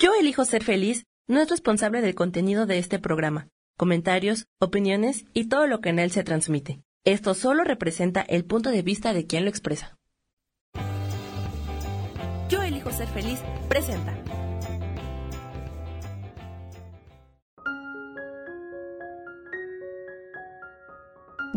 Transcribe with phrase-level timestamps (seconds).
[0.00, 5.50] Yo elijo ser feliz no es responsable del contenido de este programa, comentarios, opiniones y
[5.50, 6.80] todo lo que en él se transmite.
[7.04, 9.98] Esto solo representa el punto de vista de quien lo expresa.
[12.48, 14.16] Yo elijo ser feliz presenta.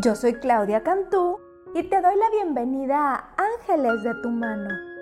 [0.03, 1.39] Yo soy Claudia Cantú
[1.75, 4.92] y te doy la bienvenida a Ángeles de tu mano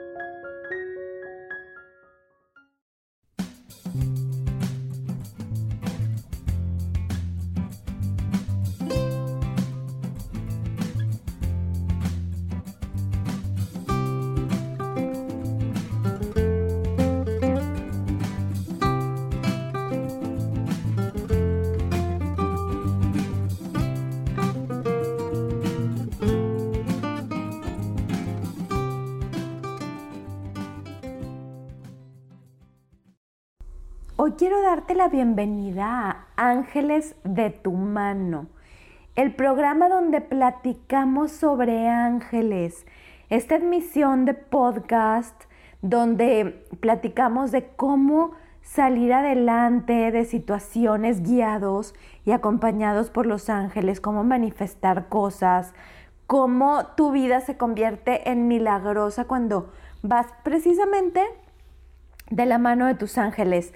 [34.41, 38.47] quiero darte la bienvenida a Ángeles de tu mano,
[39.15, 42.87] el programa donde platicamos sobre ángeles,
[43.29, 45.43] esta admisión de podcast
[45.83, 48.31] donde platicamos de cómo
[48.63, 51.93] salir adelante de situaciones guiados
[52.25, 55.75] y acompañados por los ángeles, cómo manifestar cosas,
[56.25, 61.21] cómo tu vida se convierte en milagrosa cuando vas precisamente
[62.31, 63.71] de la mano de tus ángeles.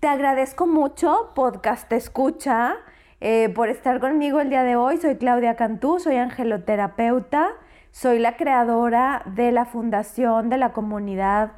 [0.00, 2.76] Te agradezco mucho, podcast escucha,
[3.22, 4.98] eh, por estar conmigo el día de hoy.
[4.98, 7.52] Soy Claudia Cantú, soy angeloterapeuta,
[7.92, 11.52] soy la creadora de la fundación de la comunidad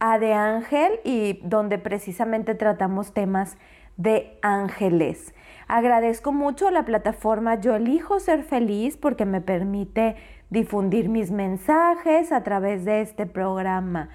[0.00, 3.56] A de Ángel y donde precisamente tratamos temas
[3.96, 5.32] de ángeles.
[5.68, 10.16] Agradezco mucho la plataforma Yo elijo ser feliz porque me permite
[10.50, 14.08] difundir mis mensajes a través de este programa.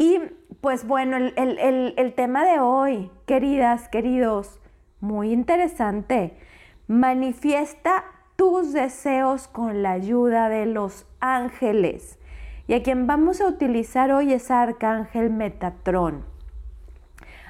[0.00, 0.18] Y
[0.62, 4.58] pues bueno, el, tema de hoy, queridas, queridos,
[4.98, 6.38] muy interesante.
[6.88, 12.18] Manifiesta tus deseos con la ayuda de los ángeles.
[12.66, 16.24] Y a quien vamos a utilizar hoy es Arcángel Metatrón.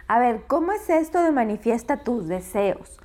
[0.08, 2.98] A ver, ¿cómo es esto de manifiesta tus deseos?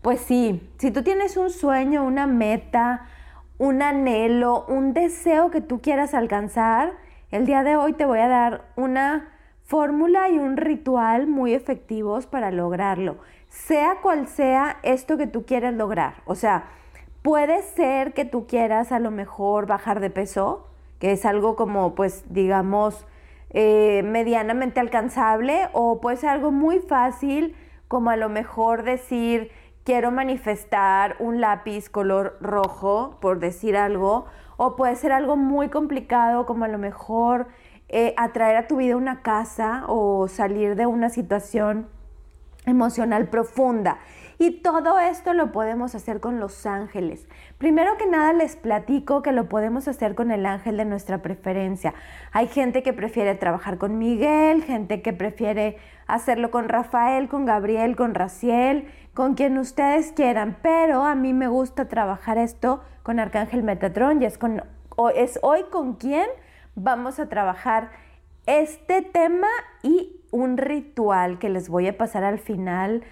[0.00, 3.08] Pues sí, si tú tienes un sueño, una meta,
[3.58, 7.01] un anhelo, un deseo que tú quieras alcanzar,
[7.32, 9.30] el día de hoy te voy a dar una
[9.64, 13.16] fórmula y un ritual muy efectivos para lograrlo,
[13.48, 16.16] sea cual sea esto que tú quieres lograr.
[16.26, 16.64] O sea,
[17.22, 21.94] puede ser que tú quieras a lo mejor bajar de peso, que es algo como,
[21.94, 23.06] pues, digamos,
[23.48, 27.56] eh, medianamente alcanzable, o puede ser algo muy fácil,
[27.88, 29.50] como a lo mejor decir,
[29.84, 34.26] quiero manifestar un lápiz color rojo, por decir algo,
[34.64, 37.48] o puede ser algo muy complicado como a lo mejor
[37.88, 41.88] eh, atraer a tu vida una casa o salir de una situación
[42.64, 43.98] emocional profunda.
[44.38, 47.26] Y todo esto lo podemos hacer con los ángeles.
[47.58, 51.92] Primero que nada les platico que lo podemos hacer con el ángel de nuestra preferencia.
[52.30, 57.96] Hay gente que prefiere trabajar con Miguel, gente que prefiere hacerlo con Rafael, con Gabriel,
[57.96, 60.56] con Raciel, con quien ustedes quieran.
[60.62, 64.62] Pero a mí me gusta trabajar esto con Arcángel Metatrón y es, con,
[65.14, 66.26] es hoy con quien
[66.74, 67.90] vamos a trabajar
[68.46, 69.48] este tema
[69.82, 73.02] y un ritual que les voy a pasar al final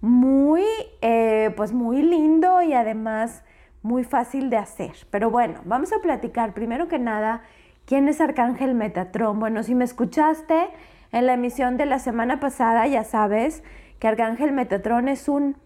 [0.00, 0.64] muy,
[1.02, 3.42] eh, pues muy lindo y además
[3.82, 4.92] muy fácil de hacer.
[5.10, 7.42] Pero bueno, vamos a platicar primero que nada
[7.84, 9.40] quién es Arcángel Metatrón.
[9.40, 10.68] Bueno, si me escuchaste
[11.12, 13.62] en la emisión de la semana pasada, ya sabes
[14.00, 15.56] que Arcángel Metatrón es un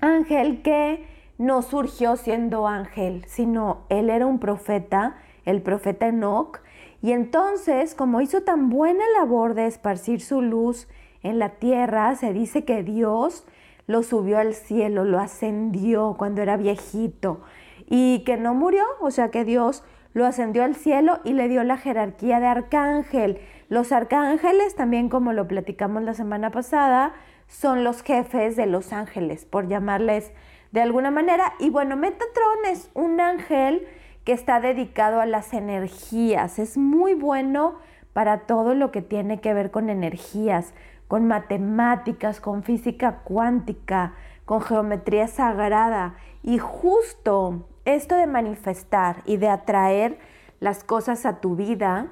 [0.00, 6.60] ángel que no surgió siendo ángel, sino él era un profeta, el profeta Enoch,
[7.02, 10.88] y entonces, como hizo tan buena labor de esparcir su luz
[11.24, 13.44] en la tierra, se dice que Dios
[13.88, 17.40] lo subió al cielo, lo ascendió cuando era viejito
[17.88, 19.82] y que no murió, o sea que Dios
[20.14, 23.40] lo ascendió al cielo y le dio la jerarquía de arcángel.
[23.68, 27.14] Los arcángeles, también como lo platicamos la semana pasada,
[27.52, 30.32] son los jefes de los ángeles, por llamarles
[30.72, 31.52] de alguna manera.
[31.58, 33.86] Y bueno, Metatron es un ángel
[34.24, 36.58] que está dedicado a las energías.
[36.58, 37.74] Es muy bueno
[38.14, 40.72] para todo lo que tiene que ver con energías,
[41.08, 44.14] con matemáticas, con física cuántica,
[44.46, 46.14] con geometría sagrada.
[46.42, 50.18] Y justo esto de manifestar y de atraer
[50.58, 52.08] las cosas a tu vida,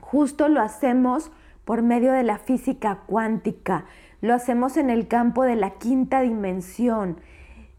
[0.00, 1.32] justo lo hacemos
[1.64, 3.86] por medio de la física cuántica,
[4.22, 7.18] lo hacemos en el campo de la quinta dimensión.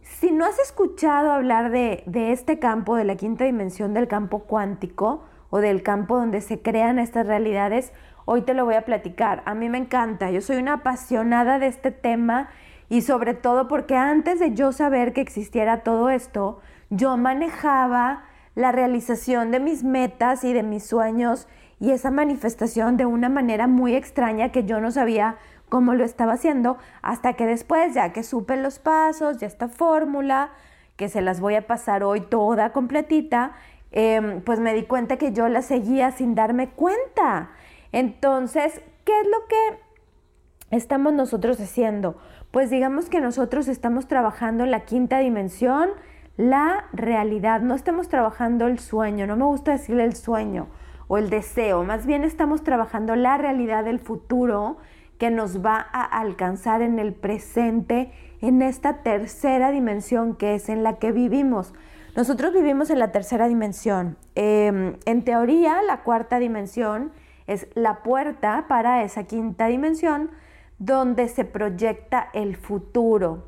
[0.01, 5.23] Si no has escuchado hablar de, este campo, de la quinta dimensión del campo cuántico
[5.49, 7.93] o del campo donde se crean estas realidades,
[8.25, 9.41] hoy te lo voy a platicar.
[9.45, 12.49] A mí me encanta, yo soy una apasionada de este tema
[12.89, 18.25] y sobre todo porque antes de yo saber que existiera todo esto, yo manejaba
[18.55, 21.47] la realización de mis metas y de mis sueños
[21.79, 25.37] y esa manifestación de una manera muy extraña que yo no sabía
[25.73, 30.51] cómo lo estaba haciendo hasta que después, ya que supe los pasos, ya esta fórmula,
[30.97, 33.53] que se las voy a pasar hoy toda completita,
[33.89, 37.49] em, pues me di cuenta que yo la seguía sin darme cuenta.
[37.91, 42.19] Entonces, ¿qué es lo que estamos nosotros haciendo?
[42.51, 45.89] Pues digamos que nosotros estamos trabajando en la quinta dimensión,
[46.37, 50.67] la realidad, no estamos trabajando el sueño, no me gusta decirle el sueño
[51.07, 54.77] o el deseo, más bien estamos trabajando la realidad del futuro
[55.23, 58.11] que nos va a alcanzar en el presente,
[58.41, 61.73] en esta tercera dimensión que es en la que vivimos.
[62.13, 64.17] Nosotros vivimos en la tercera dimensión.
[64.35, 67.13] Em, en teoría, la cuarta dimensión
[67.47, 70.29] es la puerta para esa quinta dimensión
[70.77, 73.47] donde se proyecta el futuro.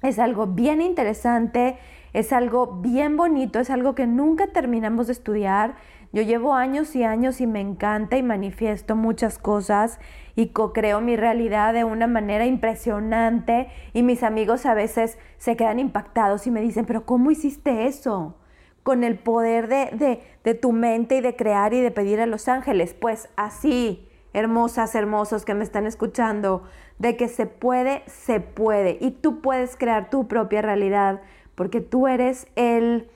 [0.00, 1.76] Es algo bien interesante,
[2.14, 5.74] es algo bien bonito, es algo que nunca terminamos de estudiar.
[6.12, 10.00] Yo llevo años y años y me encanta y manifiesto muchas cosas
[10.40, 15.78] y co-creo mi realidad de una manera impresionante y mis amigos a veces se quedan
[15.78, 18.38] impactados y me dicen, pero ¿cómo hiciste eso?
[18.82, 22.48] Con el poder de, de tu mente y de crear y de pedir a los
[22.48, 22.94] ángeles.
[22.94, 26.62] Pues así, hermosas, hermosos que me están escuchando,
[26.98, 28.96] de que se puede, se puede.
[28.98, 31.20] Y tú puedes crear tu propia realidad
[31.54, 33.10] porque tú eres el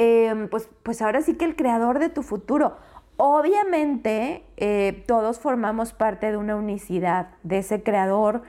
[0.00, 2.76] Em, pues, pues ahora sí que el creador de tu futuro.
[3.18, 8.42] Obviamente eh, todos formamos parte de una unicidad, de ese creador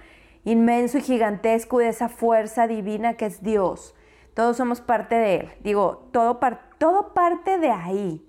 [0.45, 3.95] inmenso y gigantesco, de esa fuerza divina que es Dios.
[4.36, 5.50] Todos somos parte de Él.
[5.62, 6.39] Digo, todo,
[6.77, 8.25] todo parte de ahí.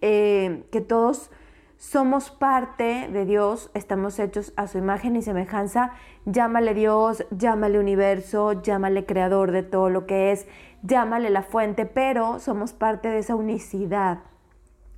[0.00, 1.30] Eh, que todos
[1.78, 5.92] somos parte de Dios, estamos hechos a su imagen y semejanza.
[6.26, 10.46] Llámale Dios, llámale universo, llámale creador de todo lo que es
[10.84, 14.18] llámale la fuente, pero somos parte de esa unicidad.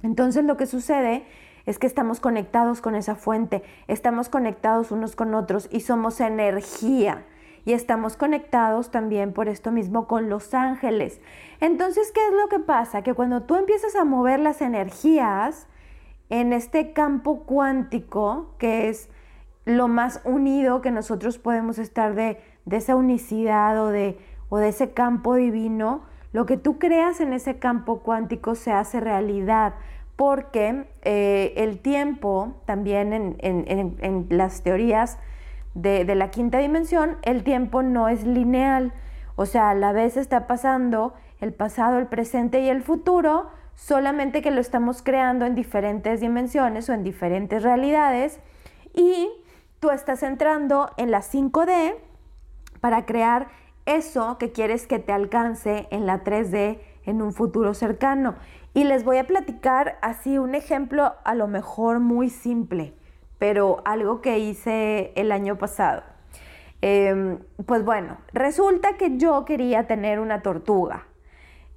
[0.02, 1.26] Entonces lo que sucede
[1.64, 7.24] es que estamos conectados con esa fuente, estamos conectados unos con otros y somos energía.
[7.64, 11.20] Y estamos conectados también por esto mismo con los ángeles.
[11.60, 13.02] Entonces, ¿qué es lo que pasa?
[13.02, 15.66] Que cuando tú empiezas a mover las energías
[16.28, 19.10] en este campo cuántico, que es
[19.64, 24.16] lo más unido que nosotros podemos estar de, de esa unicidad o de
[24.48, 29.00] o de ese campo divino, lo que tú creas en ese campo cuántico se hace
[29.00, 29.74] realidad,
[30.16, 35.18] porque eh, el tiempo, también en, las teorías
[35.74, 38.92] de, de, la quinta dimensión, el tiempo no es lineal,
[39.36, 44.40] o sea, a la vez está pasando el pasado, el presente y el futuro, solamente
[44.40, 48.40] que lo estamos creando en diferentes dimensiones o en diferentes realidades,
[48.94, 49.28] y
[49.80, 51.94] tú estás entrando en la 5D
[52.80, 53.48] para crear
[53.86, 58.34] eso que quieres que te alcance en la 3D en un futuro cercano.
[58.74, 62.92] Y les voy a platicar así un ejemplo a lo mejor muy simple,
[63.38, 66.02] pero algo que hice el año pasado.
[66.82, 71.06] Em, pues bueno, resulta que yo quería tener una tortuga.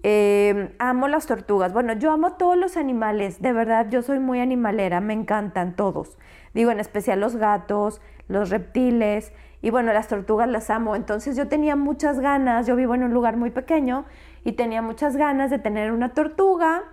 [0.03, 1.73] Em, amo las tortugas.
[1.73, 3.41] Bueno, yo amo todos los animales.
[3.41, 5.01] De verdad, yo soy muy animalera.
[5.01, 6.17] Me encantan todos.
[6.53, 9.31] Digo, en especial los gatos, los reptiles.
[9.61, 10.95] Y bueno, las tortugas las amo.
[10.95, 14.06] Entonces yo tenía muchas ganas, yo vivo en un lugar muy pequeño
[14.44, 16.83] y tenía muchas ganas de tener una tortuga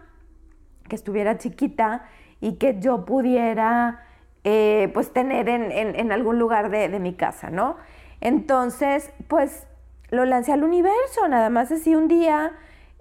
[0.88, 2.04] que estuviera chiquita
[2.40, 4.02] y que yo pudiera
[4.44, 7.76] eh, pues tener en, algún lugar de, mi casa, ¿no?
[8.20, 9.66] Entonces, pues
[10.10, 12.52] lo lancé al universo, nada más así un día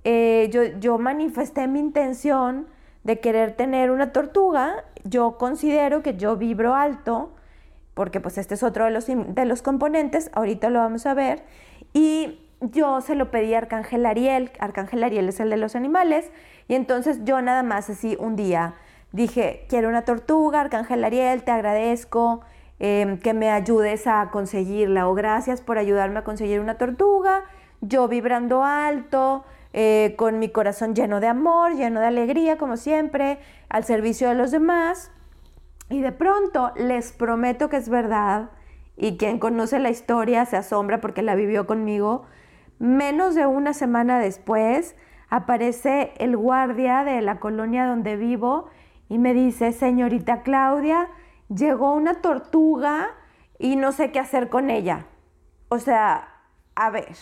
[0.04, 2.68] eh, yo, yo manifesté mi intención
[3.04, 4.84] de querer tener una tortuga.
[5.04, 7.35] Yo considero que yo vibro alto
[7.96, 11.44] porque pues este es otro de los, de los componentes, ahorita lo vamos a ver,
[11.94, 16.30] y yo se lo pedí a Arcángel Ariel, Arcángel Ariel es el de los animales,
[16.68, 18.76] y entonces yo nada más así un día
[19.12, 22.42] dije, quiero una tortuga, Arcángel Ariel, te agradezco
[22.80, 27.46] em, que me ayudes a conseguirla, o gracias por ayudarme a conseguir una tortuga,
[27.82, 29.46] yo vibrando alto,
[29.78, 34.36] eh, con mi corazón lleno de amor, lleno de alegría, como siempre, al servicio de
[34.36, 35.12] los demás.
[35.90, 38.50] Y de pronto les prometo que es verdad,
[38.98, 42.26] y quien conoce la historia se asombra porque la vivió conmigo,
[42.80, 44.96] menos de una semana después
[45.30, 48.70] aparece el guardia de la colonia donde vivo
[49.10, 51.10] y me dice, señorita Claudia,
[51.50, 53.10] llegó una tortuga
[53.60, 55.06] y no sé qué hacer con ella.
[55.70, 56.28] O sea,
[56.76, 57.16] a ver,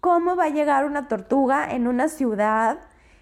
[0.00, 2.78] ¿cómo va a llegar una tortuga en una ciudad,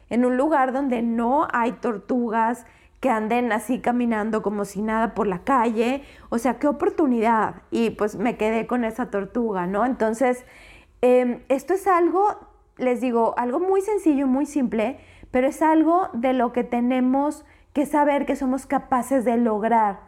[0.08, 2.66] en un lugar donde no hay tortugas,
[3.00, 6.02] que anden así caminando como si nada por la calle.
[6.28, 7.62] O sea, qué oportunidad.
[7.70, 9.86] Y pues me quedé con esa tortuga, ¿no?
[9.86, 10.44] Entonces,
[11.00, 12.36] em, esto es algo,
[12.76, 17.86] les digo, algo muy sencillo, muy simple, pero es algo de lo que tenemos que
[17.86, 20.00] saber que somos capaces de lograr.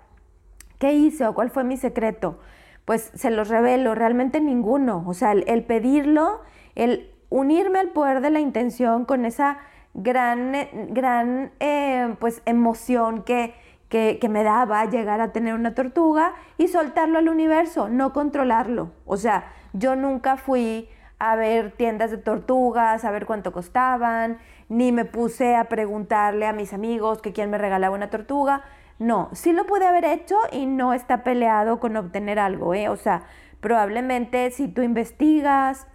[0.78, 2.40] ¿Qué hice o cuál fue mi secreto?
[2.84, 5.04] Pues se los revelo, realmente ninguno.
[5.06, 6.40] O sea, el pedirlo,
[6.74, 9.58] el unirme al poder de la intención con esa
[9.94, 10.52] gran,
[10.90, 13.54] gran eh, pues, emoción que,
[13.88, 18.92] que, que, me daba llegar a tener una tortuga y soltarlo al universo, no controlarlo.
[19.04, 24.90] O sea, yo nunca fui a ver tiendas de tortugas, a ver cuánto costaban, ni
[24.90, 28.62] me puse a preguntarle a mis amigos que quién me regalaba una tortuga.
[28.98, 32.88] No, sí lo pude haber hecho y no está peleado con obtener algo, ¿eh?
[32.88, 33.24] O sea,
[33.60, 35.86] probablemente si tú investigas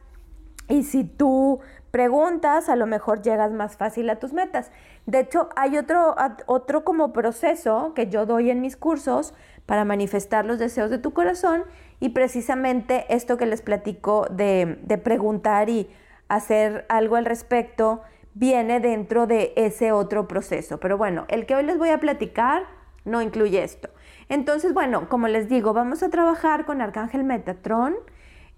[0.69, 1.59] y si tú
[1.91, 4.71] preguntas, a lo mejor llegas más fácil a tus metas.
[5.05, 6.15] De hecho, hay otro,
[6.45, 9.33] otro como proceso que yo doy en mis cursos
[9.65, 11.63] para manifestar los deseos de tu corazón
[11.99, 15.89] y precisamente esto que les platico de, de preguntar y
[16.27, 18.01] hacer algo al respecto
[18.33, 20.79] viene dentro de ese otro proceso.
[20.79, 22.63] Pero bueno, el que hoy les voy a platicar
[23.03, 23.89] no incluye esto.
[24.29, 27.95] Entonces, bueno, como les digo, vamos a trabajar con Arcángel Metatron,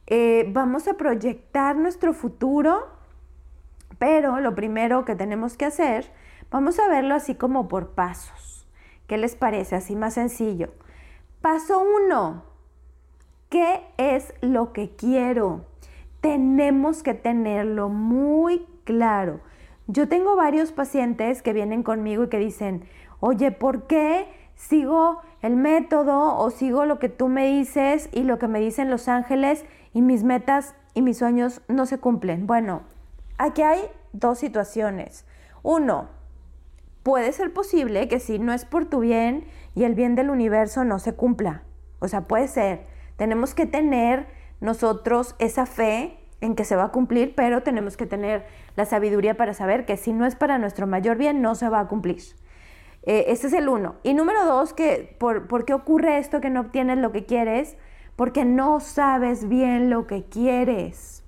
[0.07, 2.98] eh, vamos a proyectar nuestro futuro
[3.99, 6.11] pero lo primero que tenemos que hacer,
[6.49, 8.65] vamos a verlo así como por pasos.
[9.07, 9.75] ¿Qué les parece?
[9.75, 10.69] Así más sencillo.
[11.41, 12.43] Paso uno.
[13.49, 15.65] ¿Qué es lo que quiero?
[16.21, 19.41] Tenemos que tenerlo muy claro.
[19.87, 22.83] Yo tengo varios pacientes que vienen conmigo y que dicen,
[23.19, 28.37] oye, ¿por qué sigo el método o sigo lo que tú me dices y lo
[28.37, 32.45] que me dicen los ángeles y mis metas y mis sueños no se cumplen?
[32.45, 32.83] Bueno,
[33.39, 33.79] Aquí hay
[34.11, 35.25] dos situaciones.
[35.63, 36.09] Uno,
[37.03, 40.83] puede ser posible que si no es por tu bien y el bien del universo
[40.83, 41.63] no se cumpla.
[41.99, 42.85] O sea, puede ser.
[43.15, 44.27] Tenemos que tener
[44.59, 49.37] nosotros esa fe en que se va a cumplir, pero tenemos que tener la sabiduría
[49.37, 52.21] para saber que si no es para nuestro mayor bien, no se va a cumplir.
[53.03, 53.95] Eh, es el uno.
[54.03, 57.77] Y número dos, que por, ¿por qué ocurre esto que no obtienes lo que quieres?
[58.17, 61.18] Porque no sabes bien lo que quieres.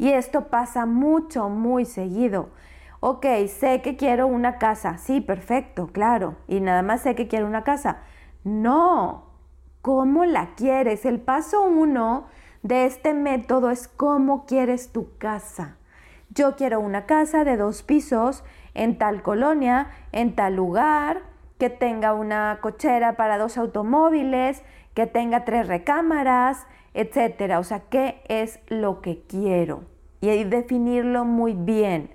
[0.00, 2.48] Y esto pasa mucho, muy seguido.
[3.00, 4.96] Ok, sé que quiero una casa.
[4.96, 6.36] Sí, perfecto, claro.
[6.48, 7.98] Y nada más sé que quiero una casa.
[8.42, 9.26] No,
[9.82, 11.04] ¿cómo la quieres?
[11.04, 12.28] El paso uno
[12.62, 15.76] de este método es cómo quieres tu casa.
[16.30, 18.42] Yo quiero una casa de dos pisos
[18.72, 21.20] en tal colonia, en tal lugar,
[21.58, 24.62] que tenga una cochera para dos automóviles,
[24.94, 27.58] que tenga tres recámaras, etcétera.
[27.58, 29.89] O sea, ¿qué es lo que quiero?
[30.20, 32.10] Y definirlo muy bien.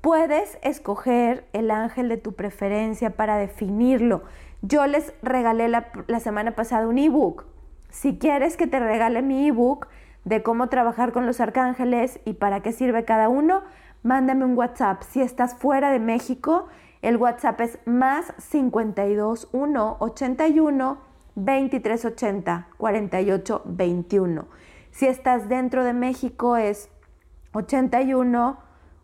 [0.00, 4.22] Puedes escoger el ángel de tu preferencia para definirlo.
[4.60, 7.46] Yo les regalé la, semana pasada un ebook.
[7.88, 9.88] Si quieres que te regale mi ebook
[10.24, 13.62] de cómo trabajar con los arcángeles y para qué sirve cada uno,
[14.04, 15.02] mándame un WhatsApp.
[15.02, 16.68] Si estás fuera de México,
[17.02, 20.98] el WhatsApp es más 52 1 81
[21.34, 24.46] 2380 48 21.
[24.92, 26.88] Si estás dentro de México es
[27.52, 28.58] 81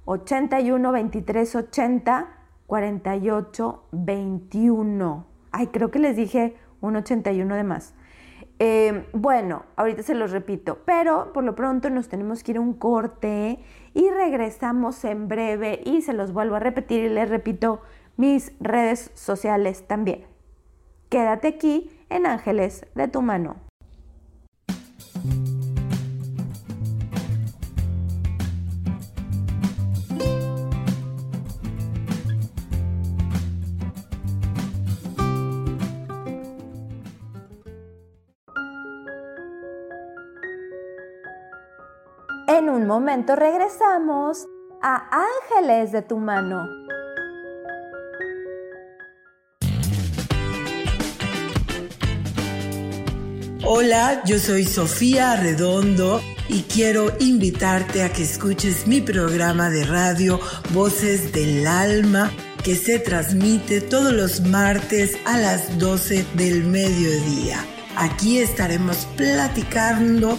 [0.05, 2.26] 81 23 80
[2.67, 5.26] 48 21.
[5.52, 7.95] Ay, creo que les dije un 81 de más.
[8.61, 12.61] Eh, bueno, ahorita se los repito, pero por lo pronto nos tenemos que ir a
[12.61, 13.61] un corte
[13.95, 17.81] y regresamos en breve y se los vuelvo a repetir y les repito
[18.17, 20.26] mis redes sociales también.
[21.09, 23.68] Quédate aquí en Ángeles de tu mano.
[42.88, 44.47] Momento regresamos
[44.83, 45.11] a
[45.52, 46.66] Ángeles de tu mano.
[53.66, 60.40] Hola, yo soy Sofía Redondo y quiero invitarte a que escuches mi programa de radio
[60.73, 62.30] Voces del Alma
[62.64, 67.62] que se transmite todos los martes a las 12 del mediodía.
[67.97, 70.38] Aquí estaremos platicando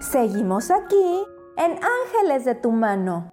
[0.00, 1.26] Seguimos aquí
[1.58, 3.30] en Ángeles de tu mano.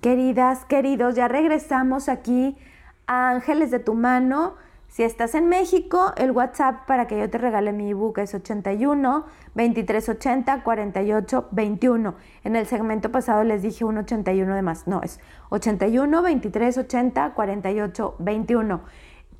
[0.00, 2.58] Queridas, queridos, ya regresamos aquí
[3.06, 4.56] a Ángeles de tu mano.
[4.94, 9.24] Si estás en México, el WhatsApp para que yo te regale mi ebook es 81
[9.56, 12.14] 2380 48 21.
[12.44, 14.86] En el segmento pasado les dije un 81 de más.
[14.86, 18.82] No, es 81 2380 48 21.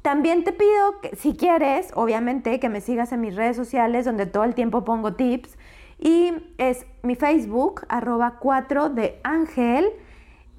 [0.02, 4.26] También te pido que si quieres, obviamente, que me sigas en mis redes sociales donde
[4.26, 5.56] todo el tiempo pongo tips.
[6.00, 9.92] Y es mi Facebook, arroba 4 de Ángel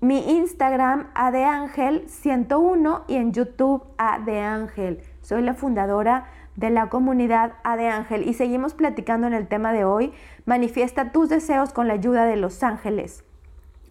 [0.06, 5.02] mi Instagram adeangel101 y en YouTube adeangel.
[5.22, 10.14] Soy la fundadora de la comunidad adeangel y seguimos platicando en el tema de hoy.
[10.46, 13.24] Manifiesta tus deseos con la ayuda de los ángeles.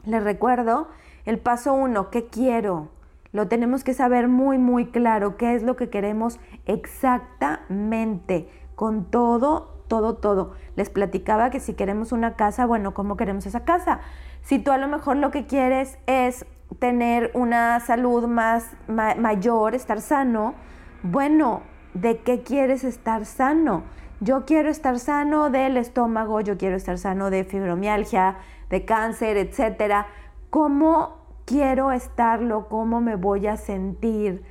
[0.06, 0.86] Les recuerdo
[1.24, 2.90] el paso uno, ¿qué quiero?
[3.32, 9.74] Lo tenemos que saber muy, muy claro, qué es lo que queremos exactamente, con todo,
[9.88, 10.52] todo, todo.
[10.76, 14.00] Les platicaba que si queremos una casa, bueno, ¿cómo queremos esa casa?
[14.44, 16.44] Si tú a lo mejor lo que quieres es
[16.78, 20.54] tener una salud más mayor, estar sano,
[21.02, 21.62] bueno,
[21.94, 23.84] ¿de qué quieres estar sano?
[24.20, 28.36] Yo quiero estar sano del estómago, yo quiero estar sano de fibromialgia,
[28.68, 30.08] de cáncer, etcétera.
[30.50, 32.68] ¿Cómo quiero estarlo?
[32.68, 34.44] ¿Cómo me voy a sentir?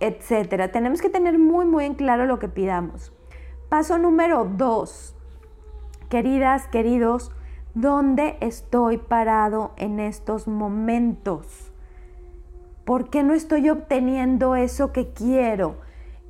[0.00, 0.72] Etcétera.
[0.72, 3.12] Tenemos que tener muy, muy en claro lo que pidamos.
[3.68, 5.14] Paso número dos.
[6.08, 7.30] Queridas, queridos,
[7.76, 11.74] ¿Dónde estoy parado en estos momentos?
[12.86, 15.76] ¿Por qué no estoy obteniendo eso que quiero?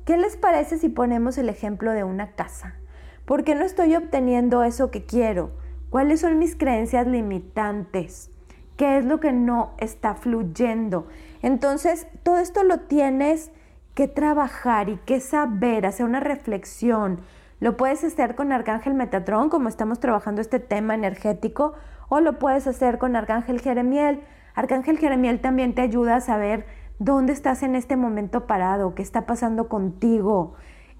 [0.03, 2.75] ¿Qué les parece si ponemos el ejemplo de una casa?
[3.23, 5.51] ¿Por qué no estoy obteniendo eso que quiero?
[5.89, 8.29] ¿Cuáles son mis creencias limitantes?
[8.75, 11.07] ¿Qué es lo que no está fluyendo?
[11.41, 13.51] Entonces, todo esto lo tienes
[13.95, 17.21] que trabajar y que saber, hacer una reflexión,
[17.59, 21.73] lo puedes hacer con Arcángel Metatrón, como estamos trabajando este tema energético,
[22.09, 24.21] o lo puedes hacer con Arcángel Jeremiel.
[24.53, 26.65] Arcángel Jeremiel también te ayuda a saber
[26.99, 30.53] dónde estás en este momento parado, qué está pasando contigo,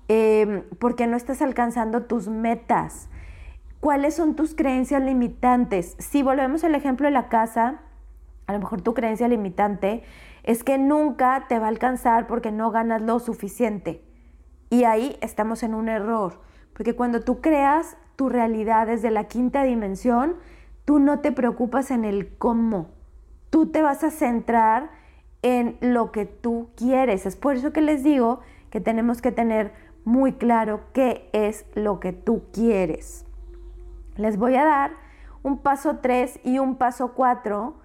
[0.07, 3.09] eh, por qué no estás alcanzando tus metas,
[3.79, 5.95] cuáles son tus creencias limitantes.
[5.99, 7.81] Si volvemos al ejemplo de la casa,
[8.47, 10.03] a lo mejor tu creencia limitante
[10.43, 14.01] es que nunca te va a alcanzar porque no ganas lo suficiente.
[14.69, 16.39] Y ahí estamos en un error.
[16.73, 20.35] Porque cuando tú creas tu realidad desde la quinta dimensión,
[20.85, 22.89] tú no te preocupas en el cómo.
[23.49, 24.89] Tú te vas a centrar
[25.41, 27.25] en lo que tú quieres.
[27.25, 31.99] Es por eso que les digo que tenemos que tener muy claro qué es lo
[31.99, 33.25] que tú quieres.
[34.15, 34.91] Les voy a dar
[35.43, 37.75] un paso 3 y un paso 4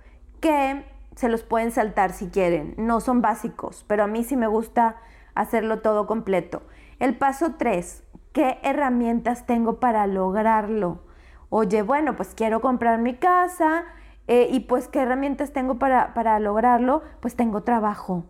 [0.40, 2.74] que se los pueden saltar si quieren.
[2.78, 4.96] No son básicos, pero a mí sí me gusta
[5.34, 6.62] hacerlo todo completo.
[6.98, 11.00] El paso 3, ¿qué herramientas tengo para lograrlo?
[11.50, 13.84] Oye, bueno, pues quiero comprar mi casa
[14.26, 17.02] eh, y pues ¿qué herramientas tengo para, para lograrlo?
[17.20, 18.24] Pues tengo trabajo,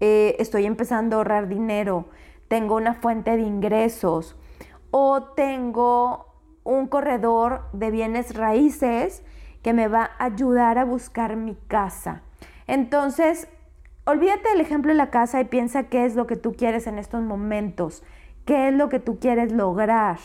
[0.00, 2.06] eh, estoy empezando a ahorrar dinero,
[2.48, 4.36] tengo una fuente de ingresos
[4.90, 6.26] o tengo
[6.64, 9.22] un corredor de bienes raíces
[9.62, 12.22] que me va a ayudar a buscar mi casa.
[12.66, 13.48] Entonces,
[14.06, 16.98] olvídate del ejemplo de la casa y piensa qué es lo que tú quieres en
[16.98, 18.04] estos momentos,
[18.44, 20.18] qué es lo que tú quieres lograr.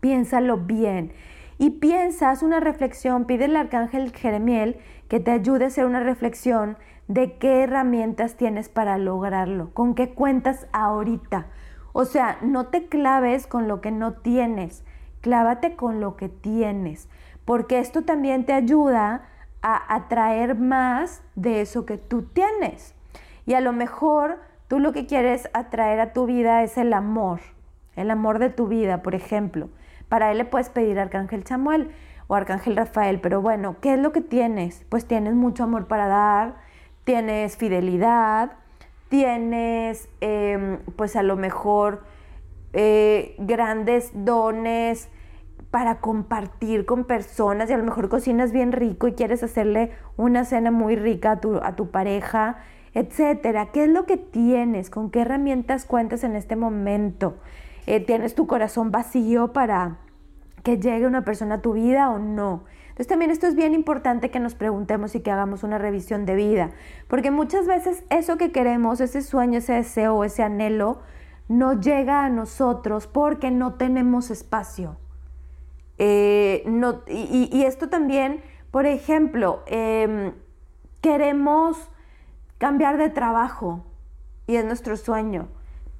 [0.00, 1.12] Piénsalo bien.
[1.58, 6.76] Y piensas una reflexión, pide al arcángel Jeremiel que te ayude a hacer una reflexión
[7.08, 11.46] de qué herramientas tienes para lograrlo, con qué cuentas ahorita.
[11.92, 14.84] O sea, no te claves con lo que no tienes,
[15.22, 17.08] clávate con lo que tienes,
[17.44, 19.28] porque esto también te ayuda
[19.62, 22.94] a atraer más de eso que tú tienes.
[23.46, 27.40] Y a lo mejor tú lo que quieres atraer a tu vida es el amor,
[27.94, 29.68] el amor de tu vida, por ejemplo.
[30.08, 31.90] Para él le puedes pedir Arcángel Samuel
[32.26, 34.84] o Arcángel Rafael, pero bueno, ¿qué es lo que tienes?
[34.88, 36.56] Pues tienes mucho amor para dar,
[37.04, 38.52] tienes fidelidad,
[39.08, 42.04] tienes em, pues a lo mejor
[42.72, 45.08] eh, grandes dones
[45.76, 50.46] para compartir con personas y a lo mejor cocinas bien rico y quieres hacerle una
[50.46, 52.56] cena muy rica a tu, a tu pareja,
[52.94, 53.72] etcétera.
[53.72, 54.88] ¿Qué es lo que tienes?
[54.88, 57.36] ¿Con qué herramientas cuentas en este momento?
[57.86, 59.98] Eh, ¿Tienes tu corazón vacío para
[60.62, 62.64] que llegue una persona a tu vida o no?
[62.84, 66.36] Entonces también esto es bien importante que nos preguntemos y que hagamos una revisión de
[66.36, 66.70] vida,
[67.06, 71.00] porque muchas veces eso que queremos, ese sueño, ese deseo, ese anhelo,
[71.48, 74.96] no llega a nosotros porque no tenemos espacio.
[75.98, 80.34] Eh, no, y, esto también, por ejemplo, em,
[81.00, 81.90] queremos
[82.58, 83.84] cambiar de trabajo
[84.46, 85.48] y es nuestro sueño,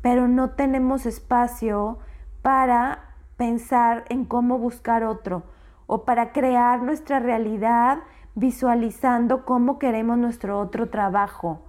[0.03, 1.99] pero no tenemos espacio
[2.43, 5.43] para pensar en cómo buscar otro
[5.87, 7.99] o para crear nuestra realidad
[8.35, 11.63] visualizando cómo queremos nuestro otro trabajo.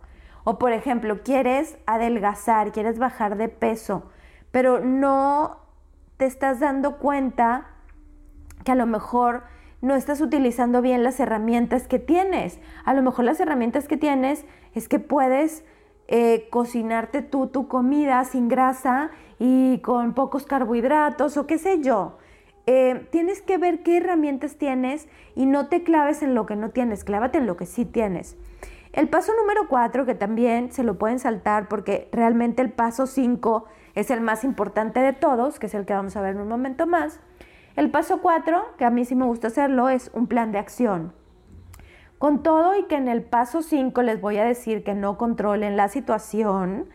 [0.44, 4.04] O por ejemplo, quieres adelgazar, quieres bajar de peso,
[4.52, 5.58] pero no
[6.18, 7.68] te estás dando cuenta
[8.68, 9.44] que a lo mejor
[9.80, 12.60] no estás utilizando bien las herramientas que tienes.
[12.84, 14.44] A lo mejor las herramientas que tienes
[14.76, 15.64] es que puedes
[16.10, 22.18] eh, cocinarte tú tu comida sin grasa y con pocos carbohidratos o qué sé yo.
[22.66, 26.72] Eh, tienes que ver qué herramientas tienes y no te claves en lo que no
[26.72, 28.36] tienes, clávate en lo que sí tienes.
[28.92, 33.64] El paso número 4, que también se lo pueden saltar porque realmente el paso 5
[33.96, 36.50] es el más importante de todos, que es el que vamos a ver en un
[36.50, 37.22] momento más.
[37.78, 41.14] El paso 4, que a mí sí me gusta hacerlo, es un plan de acción.
[42.18, 45.78] Con todo y que en el paso 5 les voy a decir que no controlen
[45.78, 46.90] la situación,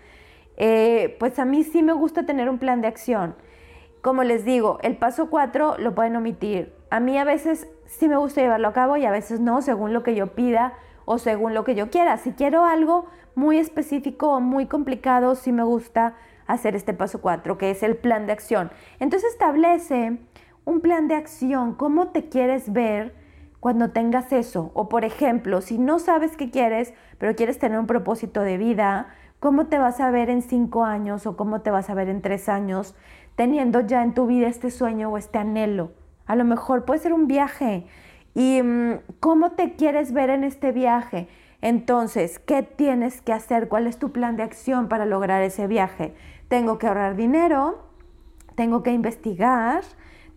[0.57, 3.37] eh, pues a mí sí me gusta tener un plan de acción.
[4.01, 6.75] Como les digo, el paso 4 lo pueden omitir.
[6.91, 9.93] A mí a veces sí me gusta llevarlo a cabo y a veces no, según
[9.93, 10.73] lo que yo pida
[11.05, 12.17] o según lo que yo quiera.
[12.17, 16.17] Si quiero algo muy específico o muy complicado, sí me gusta
[16.49, 18.73] hacer este paso 4, que es el plan de acción.
[18.99, 20.19] Entonces establece
[20.65, 23.15] un plan de acción, cómo te quieres ver
[23.61, 24.71] cuando tengas eso.
[24.75, 29.09] O por ejemplo, si no sabes qué quieres, pero quieres tener un propósito de vida,
[29.41, 32.23] ¿cómo te vas a ver en cinco años o cómo te vas a ver en
[32.23, 32.95] tres años?
[33.37, 35.93] teniendo ya en tu vida este sueño o este anhelo.
[36.27, 37.87] A lo mejor puede ser un viaje.
[38.35, 41.29] ¿Y mm, cómo te quieres ver en este viaje?
[41.61, 43.69] Entonces, ¿qué tienes que hacer?
[43.69, 46.15] ¿Cuál es tu plan de acción para lograr ese viaje?
[46.49, 47.85] Tengo que ahorrar dinero,
[48.57, 49.83] tengo que investigar,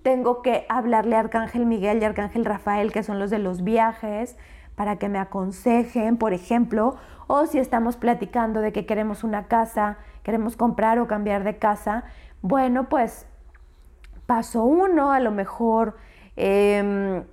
[0.05, 4.37] tengo que hablarle a Arcángel Miguel y Arcángel Rafael, que son los de los viajes,
[4.75, 9.97] para que me aconsejen, por ejemplo, o si estamos platicando de que queremos una casa,
[10.21, 12.03] queremos comprar o cambiar de casa,
[12.43, 13.25] bueno, pues
[14.27, 15.97] paso uno, a lo mejor
[16.35, 17.23] em,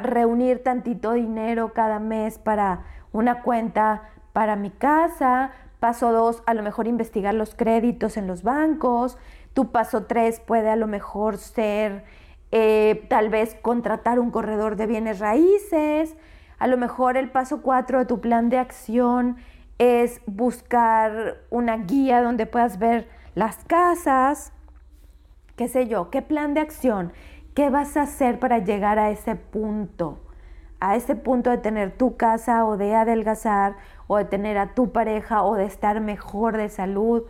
[0.00, 5.50] reunir tantito dinero cada mes para una cuenta para mi casa.
[5.80, 9.18] Paso dos, a lo mejor investigar los créditos en los bancos.
[9.52, 12.04] Tu paso tres puede a lo mejor ser
[12.52, 16.16] eh, tal vez contratar un corredor de bienes raíces.
[16.58, 19.36] A lo mejor el paso cuatro de tu plan de acción
[19.78, 24.52] es buscar una guía donde puedas ver las casas
[25.60, 27.12] qué sé yo, qué plan de acción,
[27.52, 30.18] qué vas a hacer para llegar a ese punto,
[30.80, 34.90] a ese punto de tener tu casa o de adelgazar o de tener a tu
[34.90, 37.24] pareja o de estar mejor de salud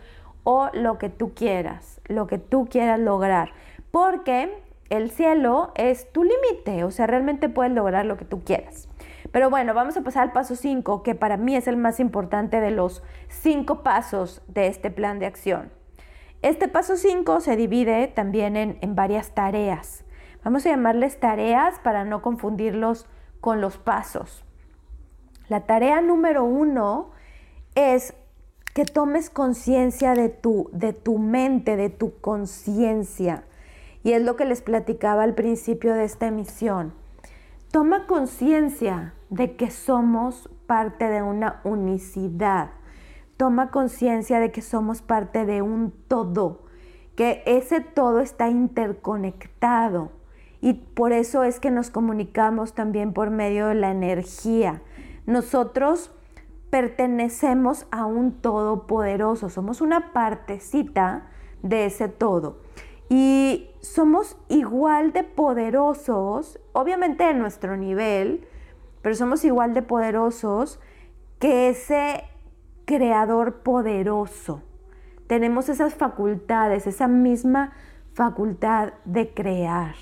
[0.45, 3.51] o lo que tú quieras, lo que tú quieras lograr.
[3.91, 8.89] Porque el cielo es tu límite, o sea, realmente puedes lograr lo que tú quieras.
[9.33, 12.61] Pero bueno, vamos a pasar al paso 5, que para mí es el más importante
[12.61, 15.73] de los cinco pasos de este plan de acción.
[16.43, 20.05] Este paso 5 se divide también en, en varias tareas.
[20.43, 23.07] Vamos a llamarles tareas para no confundirlos
[23.41, 24.45] con los pasos.
[25.49, 27.11] La tarea número uno
[27.75, 28.15] es
[28.75, 33.45] que tomes conciencia de tu, de tu mente, de tu conciencia.
[34.03, 36.95] Y es lo que les platicaba al principio de esta emisión.
[37.71, 42.71] Toma conciencia de que somos parte de una unicidad.
[43.37, 46.65] Toma conciencia de que somos parte de un todo,
[47.17, 50.13] que ese todo está interconectado.
[50.61, 54.83] Y por eso es que nos comunicamos también por medio de la energía.
[55.27, 56.11] Nosotros
[56.71, 61.29] pertenecemos a un todopoderoso, somos una partecita
[61.63, 62.59] de ese todo.
[63.11, 68.47] Y somos igual de poderosos, obviamente en nuestro nivel,
[69.03, 70.79] pero somos igual de poderosos
[71.41, 72.23] que ese
[72.85, 74.63] creador poderoso.
[75.27, 77.73] Tenemos esas facultades, esa misma
[78.13, 79.97] facultad de crear.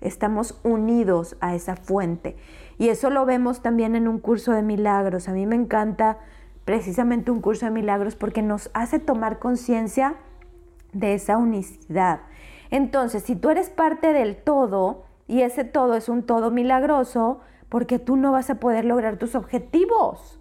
[0.00, 2.36] Estamos unidos a esa fuente.
[2.78, 5.28] Y eso lo vemos también en un curso de milagros.
[5.28, 6.18] A mí me encanta
[6.64, 10.14] precisamente un curso de milagros porque nos hace tomar conciencia
[10.92, 12.20] de esa unicidad.
[12.74, 18.00] Entonces, si tú eres parte del todo y ese todo es un todo milagroso, porque
[18.00, 20.40] tú no vas a poder lograr tus objetivos,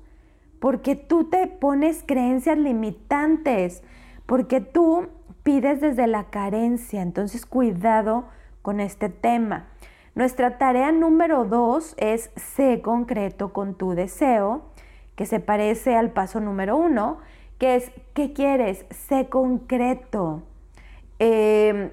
[0.59, 3.83] porque tú te pones creencias limitantes,
[4.25, 5.09] porque tú
[5.43, 7.03] pides desde la carencia.
[7.03, 8.25] Entonces, cuidado
[8.63, 9.67] con este tema.
[10.15, 14.63] Nuestra tarea número dos es sé concreto con tu deseo,
[15.15, 17.19] que se parece al paso número uno,
[17.59, 18.87] que es ¿qué quieres?
[18.89, 20.41] Sé concreto.
[21.19, 21.91] Em,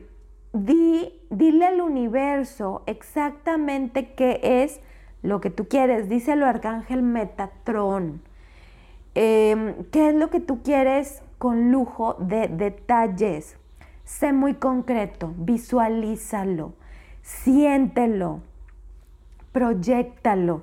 [0.52, 4.80] di, dile al universo exactamente qué es
[5.22, 6.08] lo que tú quieres.
[6.08, 8.22] Díselo Arcángel Metatrón.
[9.14, 13.56] Em, ¿Qué es lo que tú quieres con lujo de detalles?
[14.04, 16.74] Sé muy concreto, visualízalo
[17.22, 18.40] siéntelo,
[19.52, 20.62] proyectalo,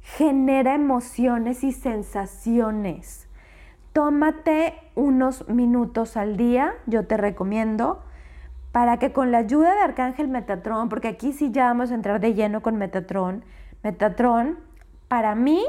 [0.00, 3.28] genera emociones y sensaciones.
[3.92, 8.02] Tómate unos minutos al día, yo te recomiendo,
[8.72, 12.20] para que con la ayuda de Arcángel Metatrón, porque aquí sí ya vamos a entrar
[12.20, 13.44] de lleno con Metatrón,
[13.82, 14.58] Metatrón,
[15.08, 15.64] para mí,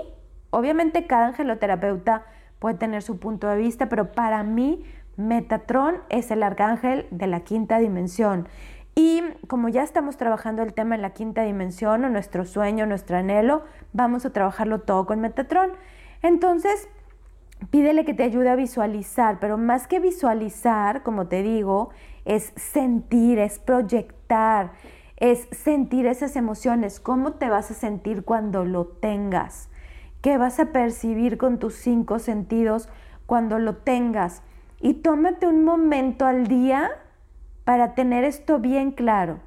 [0.49, 2.23] obviamente cada angeloterapeuta
[2.59, 4.83] puede tener su punto de vista, pero para mí
[5.15, 8.47] Metatrón es el arcángel de la quinta dimensión
[8.99, 13.15] y como ya estamos trabajando el tema en la quinta dimensión o nuestro sueño, nuestro
[13.15, 15.71] anhelo, vamos a trabajarlo todo con Metatron.
[16.21, 16.89] Entonces,
[17.69, 21.91] pídele que te ayude a visualizar, pero más que visualizar, como te digo,
[22.29, 24.73] es sentir, es proyectar,
[25.17, 26.99] es sentir esas emociones.
[26.99, 29.71] ¿Cómo te vas a sentir cuando lo tengas?
[30.21, 32.87] ¿Qué vas a percibir con tus cinco sentidos
[33.25, 34.43] cuando lo tengas?
[34.79, 36.91] Y tómate un momento al día
[37.63, 39.39] para tener esto bien claro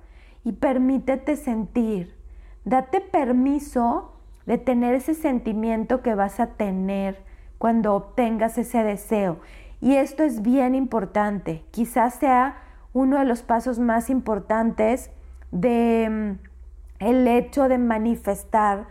[0.42, 2.16] y permítete sentir.
[2.64, 7.22] Date permiso de tener ese sentimiento que vas a tener
[7.58, 9.38] cuando obtengas ese deseo.
[9.80, 11.64] Y esto es bien importante.
[11.70, 12.56] Quizás sea
[12.92, 15.10] uno de los pasos más importantes
[15.50, 18.86] de mm, el hecho de manifestar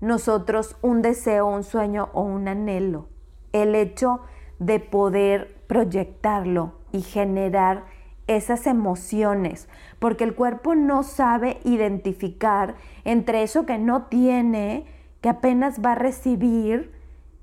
[0.00, 3.08] nosotros un deseo, un sueño o un anhelo.
[3.52, 4.20] El hecho
[4.58, 7.84] de poder proyectarlo y generar
[8.26, 14.86] esas emociones, porque el cuerpo no sabe identificar entre eso que no tiene,
[15.20, 16.92] que apenas va a recibir,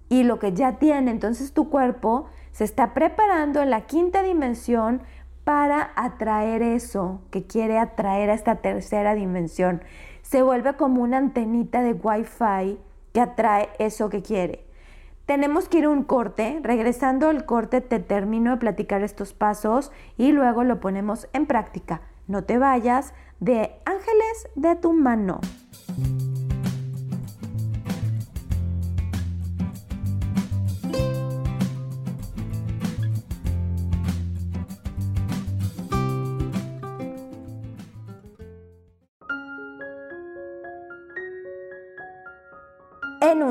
[0.09, 1.11] y lo que ya tiene.
[1.11, 5.01] Entonces tu cuerpo se está preparando en la quinta dimensión
[5.45, 9.81] para atraer eso que quiere atraer a esta tercera dimensión.
[10.23, 12.79] Se vuelve como una antenita de Wi-Fi
[13.13, 14.65] que atrae eso que quiere.
[15.25, 16.59] Tenemos que ir a un corte.
[16.61, 22.01] Regresando al corte te termino de platicar estos pasos y luego lo ponemos en práctica.
[22.27, 25.39] No te vayas de Ángeles de tu mano.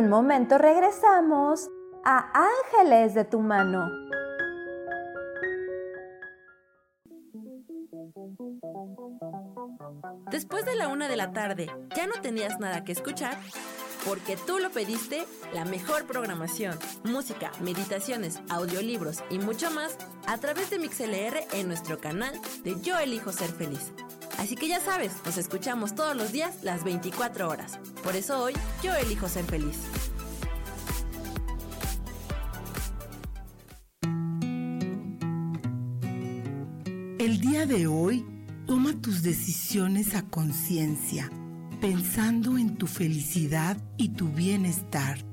[0.05, 1.71] Un momento regresamos
[2.05, 3.89] a Ángeles de tu mano.
[10.31, 13.39] Después de la una de la tarde, ¿ya no tenías nada que escuchar?
[14.05, 20.69] Porque tú lo pediste, la mejor programación, música, meditaciones, audiolibros y mucho más a través
[20.69, 23.95] de MixLR en nuestro canal de Yo Elijo Ser Feliz.
[24.45, 27.79] Así que ya sabes, nos escuchamos todos los días las 24 horas.
[28.03, 28.53] Por eso hoy
[28.83, 29.79] yo elijo ser feliz.
[37.19, 38.27] El día de hoy,
[38.67, 41.31] toma tus decisiones a conciencia,
[41.81, 45.25] pensando en tu felicidad y tu bienestar.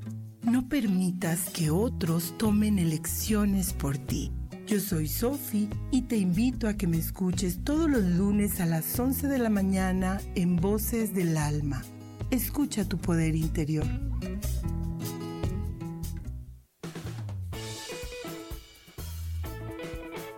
[0.41, 4.31] No permitas que otros tomen elecciones por ti.
[4.71, 8.97] Yo soy Sofi y te invito a que me escuches todos los lunes a las
[8.97, 11.83] 11 de la mañana en Voces del Alma.
[12.29, 13.85] Escucha tu poder interior.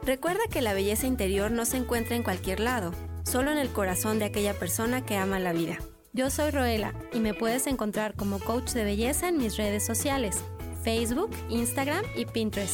[0.02, 2.92] Recuerda que la belleza interior no se encuentra en cualquier lado,
[3.26, 5.78] solo en el corazón de aquella persona que ama la vida.
[6.12, 10.38] Yo soy Roela y me puedes encontrar como coach de belleza en mis redes sociales,
[10.84, 12.74] Facebook, Instagram y Pinterest.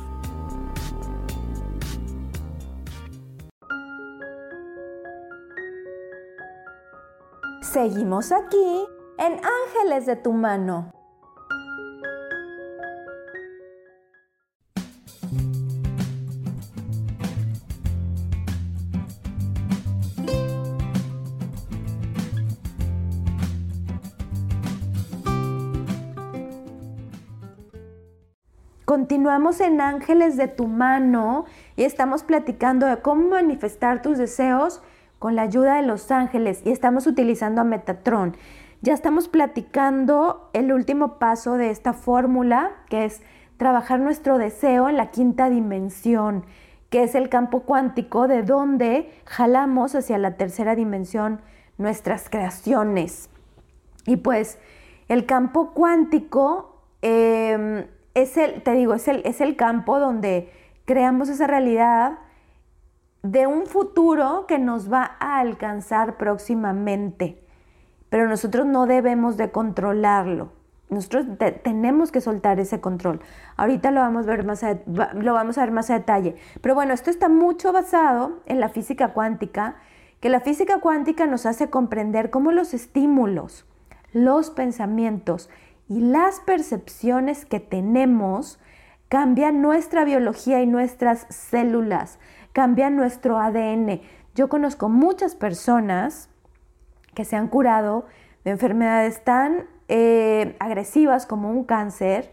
[7.71, 8.85] Seguimos aquí
[9.17, 10.91] en Ángeles de tu mano.
[28.83, 31.45] Continuamos en Ángeles de tu mano
[31.77, 34.81] y estamos platicando de cómo manifestar tus deseos
[35.21, 38.35] con la ayuda de los ángeles y estamos utilizando a Metatron.
[38.81, 43.21] Ya estamos platicando el último paso de esta fórmula, que es
[43.57, 46.43] trabajar nuestro deseo en la quinta dimensión,
[46.89, 51.39] que es el campo cuántico de donde jalamos hacia la tercera dimensión
[51.77, 53.29] nuestras creaciones.
[54.07, 54.57] Y pues
[55.07, 60.51] el campo cuántico em, es el, te digo, es el, es el campo donde
[60.85, 62.17] creamos esa realidad
[63.23, 67.43] de un futuro que nos va a alcanzar próximamente,
[68.09, 70.53] pero nosotros no debemos de controlarlo.
[70.89, 71.25] Nosotros
[71.63, 73.21] tenemos que soltar ese control.
[73.55, 74.61] Ahorita lo vamos, a ver más
[75.13, 76.35] lo vamos a ver más a detalle.
[76.59, 79.75] Pero bueno, esto está mucho basado en la física cuántica,
[80.19, 83.65] que la física cuántica nos hace comprender cómo los estímulos,
[84.11, 85.49] los pensamientos
[85.87, 88.59] y las percepciones que tenemos
[89.07, 92.19] cambian nuestra biología y nuestras células
[92.53, 94.01] cambia nuestro ADN.
[94.35, 96.29] Yo conozco muchas personas
[97.13, 98.05] que se han curado
[98.43, 102.31] de enfermedades tan eh, agresivas como un cáncer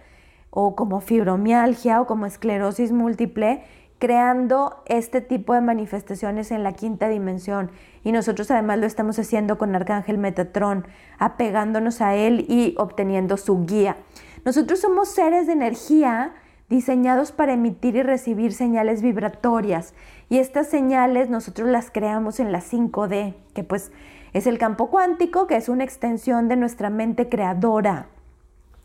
[0.50, 3.62] o como fibromialgia o como esclerosis múltiple,
[3.98, 7.70] creando este tipo de manifestaciones en la quinta dimensión.
[8.04, 10.86] Y nosotros además lo estamos haciendo con Arcángel Metatron,
[11.18, 13.96] apegándonos a él y obteniendo su guía.
[14.44, 16.32] Nosotros somos seres de energía
[16.68, 19.94] diseñados para emitir y recibir señales vibratorias.
[20.28, 23.90] Y estas señales nosotros las creamos en la 5D, que pues
[24.32, 28.08] es el campo cuántico, que es una extensión de nuestra mente creadora.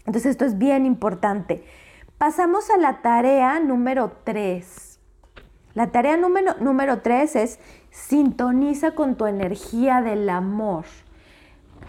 [0.05, 1.63] Entonces esto es bien importante.
[2.17, 4.99] Pasamos a la tarea número 3.
[5.73, 7.59] La tarea número, número 3 es
[7.89, 10.85] sintoniza con tu energía del amor.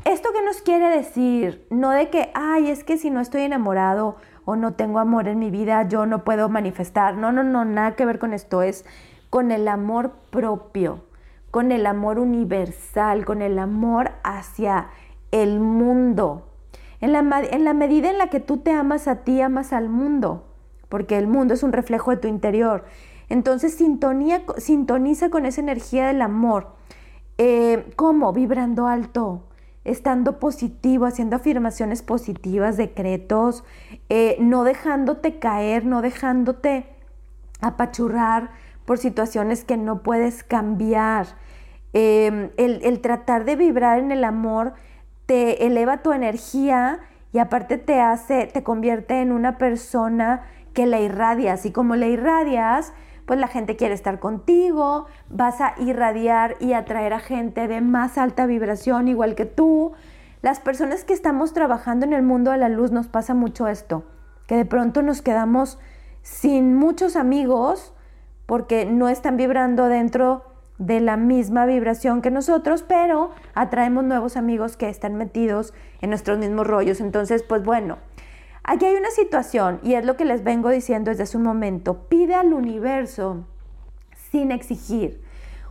[0.05, 1.66] ¿Esto qué nos quiere decir?
[1.70, 5.38] No de que, ay, es que si no estoy enamorado o no tengo amor en
[5.38, 7.16] mi vida, yo no puedo manifestar.
[7.16, 8.62] No, no, no, nada que ver con esto.
[8.62, 8.84] Es
[9.30, 11.05] con el amor propio,
[11.51, 14.88] con el amor universal, con el amor hacia
[15.30, 16.49] el mundo.
[17.01, 17.20] En la,
[17.51, 20.47] en la medida en la que tú te amas a ti, amas al mundo,
[20.88, 22.84] porque el mundo es un reflejo de tu interior.
[23.28, 26.68] Entonces sintonía, sintoniza con esa energía del amor.
[27.38, 28.32] Eh, ¿Cómo?
[28.32, 29.42] Vibrando alto,
[29.85, 33.64] estando positivo, haciendo afirmaciones positivas, decretos,
[34.09, 36.87] eh, no dejándote caer, no dejándote
[37.61, 38.51] apachurrar
[38.85, 41.26] por situaciones que no puedes cambiar.
[41.93, 44.74] Em, el, el tratar de vibrar en el amor
[45.26, 47.01] te eleva tu energía
[47.32, 52.07] y aparte te hace, te convierte en una persona que la irradias y como la
[52.07, 52.93] irradias,
[53.27, 58.18] pues la gente quiere estar contigo, vas a irradiar y atraer a gente de más
[58.18, 59.93] alta vibración igual que tú.
[60.43, 64.05] Las personas que estamos trabajando en el mundo de la luz nos pasa mucho esto,
[64.47, 65.79] que de pronto nos quedamos
[66.22, 67.95] sin muchos amigos
[68.47, 70.45] porque no están vibrando dentro
[70.79, 76.39] de la misma vibración que nosotros, pero atraemos nuevos amigos que están metidos en nuestros
[76.39, 77.01] mismos rollos.
[77.01, 77.99] Entonces, pues bueno,
[78.65, 82.09] aquí hay una situación y es lo que les vengo diciendo desde hace un momento.
[82.09, 83.47] Pide al universo
[84.31, 85.23] sin exigir.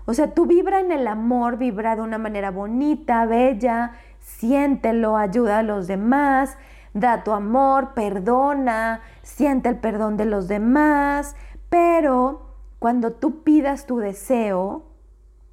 [0.06, 5.60] O sea, tú vibra en el amor, vibra de una manera bonita, bella, siéntelo, ayuda
[5.60, 6.58] a los demás,
[6.94, 11.36] da tu amor, perdona, siente el perdón de los demás,
[11.70, 14.84] pero cuando tú pidas tu deseo,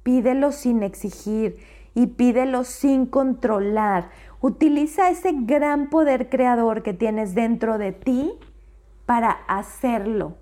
[0.03, 1.57] pídelo sin exigir
[1.93, 4.09] y pídelo sin controlar.
[4.41, 8.33] Utiliza ese gran poder creador que tienes dentro de ti
[9.05, 10.35] para hacerlo,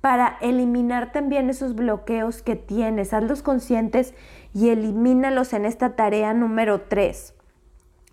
[0.00, 3.12] para eliminar también esos bloqueos que tienes.
[3.12, 4.14] Hazlos conscientes
[4.52, 7.34] y elimínalos en esta tarea número 3.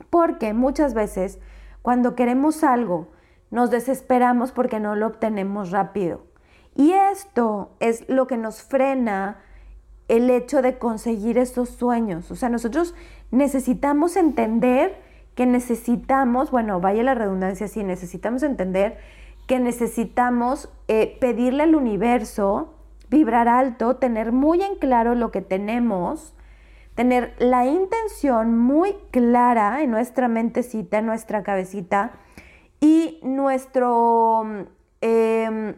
[0.09, 1.39] Porque muchas veces
[1.81, 3.09] cuando queremos algo,
[3.51, 6.25] nos desesperamos porque no lo obtenemos rápido.
[6.75, 9.37] Y esto es lo que nos frena
[10.07, 12.31] el hecho de conseguir estos sueños.
[12.31, 12.93] O sea, nosotros
[13.31, 14.99] necesitamos entender
[15.35, 18.97] que necesitamos, bueno, vaya la redundancia, sí, necesitamos entender
[19.47, 22.73] que necesitamos eh, pedirle al universo,
[23.09, 26.33] vibrar alto, tener muy en claro lo que tenemos,
[26.95, 32.13] tener la intención muy clara en nuestra mentecita, en nuestra cabecita
[32.79, 34.67] y nuestro
[35.01, 35.75] em,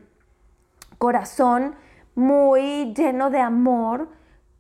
[0.98, 1.76] corazón
[2.16, 4.10] muy lleno de amor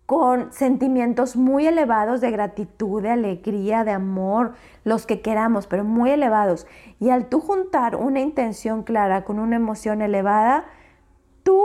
[0.07, 4.53] con sentimientos muy elevados de gratitud, de alegría, de amor,
[4.85, 6.65] los que queramos, pero muy elevados.
[6.97, 10.63] Y al tú juntar una intención clara con una emoción elevada,
[11.43, 11.61] tu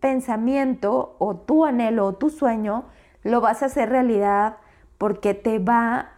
[0.00, 2.86] pensamiento o tu anhelo o tu sueño
[3.22, 4.56] lo vas a hacer realidad
[4.96, 6.12] porque te va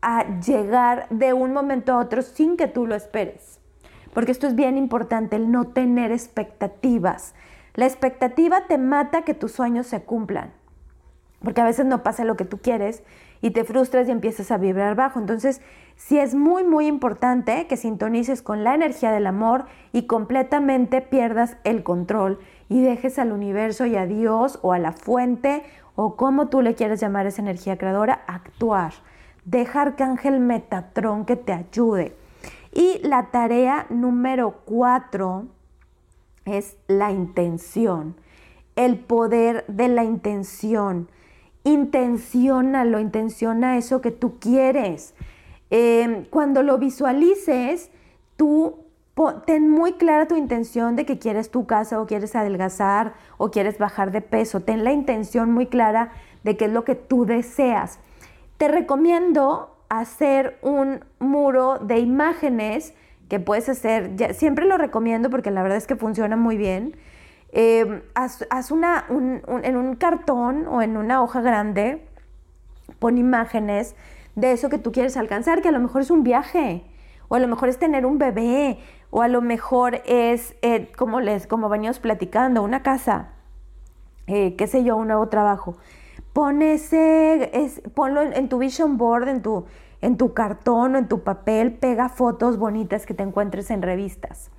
[0.00, 3.58] a llegar de un momento a otro sin que tú lo esperes.
[4.14, 7.34] Porque esto es bien importante, el no tener expectativas.
[7.74, 10.57] La expectativa te mata que tus sueños se cumplan
[11.42, 13.02] porque a veces no pasa lo que tú quieres
[13.40, 15.20] y te frustras y empiezas a vibrar bajo.
[15.20, 15.60] Entonces,
[15.96, 21.56] sí es muy, muy importante que sintonices con la energía del amor y completamente pierdas
[21.64, 25.62] el control y dejes al universo y a Dios o a la fuente
[25.94, 28.92] o como tú le quieres llamar esa energía creadora, actuar.
[29.44, 32.16] Dejar que Ángel Metatrón que te ayude.
[32.72, 35.46] Y la tarea número cuatro
[36.44, 38.14] es la intención,
[38.76, 41.08] el poder de la intención
[41.68, 45.14] intenciónalo, intenciona eso que tú quieres.
[45.70, 47.90] Em, cuando lo visualices,
[48.36, 48.76] tú
[49.46, 53.78] ten muy clara tu intención de que quieres tu casa o quieres adelgazar o quieres
[53.78, 54.60] bajar de peso.
[54.60, 56.12] Ten la intención muy clara
[56.44, 57.98] de qué es lo que tú deseas.
[58.56, 62.94] Te recomiendo hacer un muro de imágenes
[63.28, 66.96] que puedes hacer, siempre lo recomiendo porque la verdad es que funciona muy bien
[67.50, 72.06] Em, haz, una, en un cartón o en una hoja grande,
[72.98, 73.96] pon imágenes
[74.34, 76.84] de eso que tú quieres alcanzar, que a lo mejor es un viaje,
[77.28, 78.78] o a lo mejor es tener un bebé,
[79.10, 83.30] o a lo mejor es, eh, como, les, como veníamos platicando, una casa,
[84.26, 85.76] eh, qué sé yo, un nuevo trabajo.
[86.34, 89.64] Pon ese, es, ponlo en, en, tu vision board, en tu,
[90.02, 94.50] en tu cartón o en tu papel, pega fotos bonitas que te encuentres en revistas.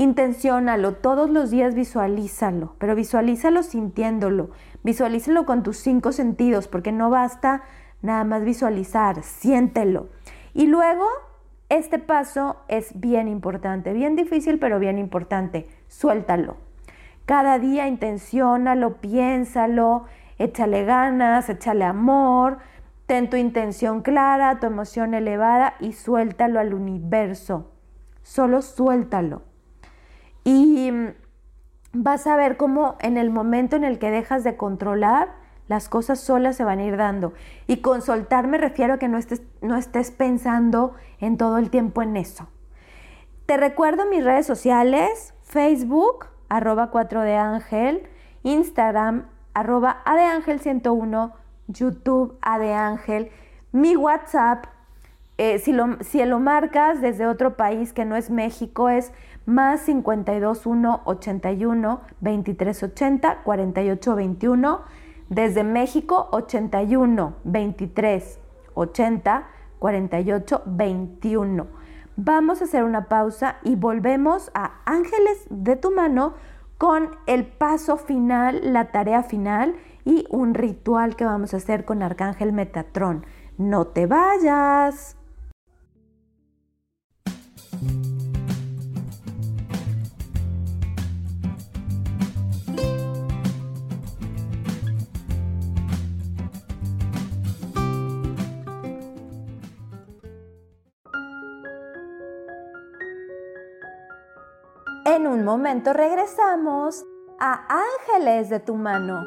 [0.00, 4.48] Intenciónalo, todos los días visualízalo, pero visualízalo sintiéndolo,
[4.82, 7.64] visualízalo con tus cinco sentidos, porque no basta
[8.00, 10.08] nada más visualizar, siéntelo.
[10.54, 11.04] Y luego,
[11.68, 16.56] este paso es bien importante, bien difícil, pero bien importante, suéltalo.
[17.26, 20.06] Cada día intenciónalo, piénsalo,
[20.38, 22.56] échale ganas, échale amor,
[23.04, 27.70] ten tu intención clara, tu emoción elevada y suéltalo al universo.
[28.22, 29.49] Solo suéltalo.
[30.44, 31.08] Y mm,
[31.92, 35.28] vas a ver cómo en el momento en el que dejas de controlar,
[35.68, 37.32] las cosas solas se van a ir dando.
[37.66, 41.70] Y con soltar me refiero a que no estés, no estés pensando en todo el
[41.70, 42.48] tiempo en eso.
[43.46, 48.02] Te recuerdo mis redes sociales, Facebook, arroba 4 de Ángel,
[48.42, 51.32] Instagram, arroba Ángel 101,
[51.68, 53.30] YouTube Ángel.
[53.72, 54.66] Mi WhatsApp,
[55.38, 59.12] eh, si, lo, si lo marcas desde otro país que no es México, es
[59.46, 64.80] más 521 81 23 80 48 21.
[65.28, 68.40] Desde México, 81 23
[68.74, 69.46] 80
[69.78, 71.66] 48 21.
[72.16, 76.34] Vamos a hacer una pausa y volvemos a Ángeles de tu mano
[76.78, 82.02] con el paso final, la tarea final y un ritual que vamos a hacer con
[82.02, 83.26] Arcángel Metatrón.
[83.58, 85.19] No te vayas.
[105.40, 107.06] Un momento regresamos
[107.38, 109.24] a Ángeles de tu mano.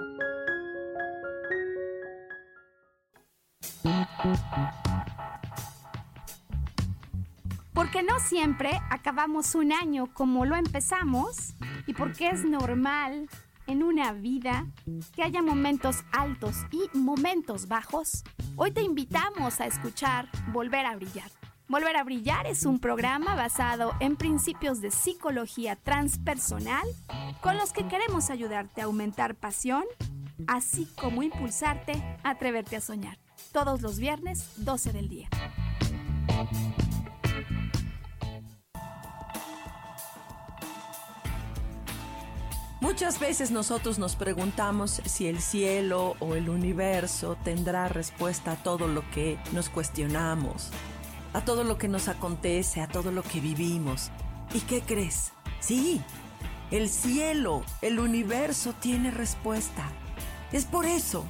[7.73, 11.55] Porque no siempre acabamos un año como lo empezamos
[11.87, 13.27] y porque es normal
[13.65, 14.67] en una vida
[15.15, 18.23] que haya momentos altos y momentos bajos,
[18.55, 21.42] hoy te invitamos a escuchar Volver a Brillar
[21.73, 26.87] Volver a Brillar es un programa basado en principios de psicología transpersonal
[27.41, 29.83] con los que queremos ayudarte a aumentar pasión,
[30.45, 31.93] así como impulsarte
[32.23, 33.17] a atreverte a soñar.
[33.51, 35.29] Todos los viernes, 12 del día.
[42.81, 48.87] Muchas veces nosotros nos preguntamos si el cielo o el universo tendrá respuesta a todo
[48.87, 50.69] lo que nos cuestionamos
[51.33, 54.11] a todo lo que nos acontece, a todo lo que vivimos.
[54.53, 55.33] ¿Y qué crees?
[55.59, 56.01] Sí,
[56.71, 59.91] el cielo, el universo tiene respuesta.
[60.51, 61.25] Es por eso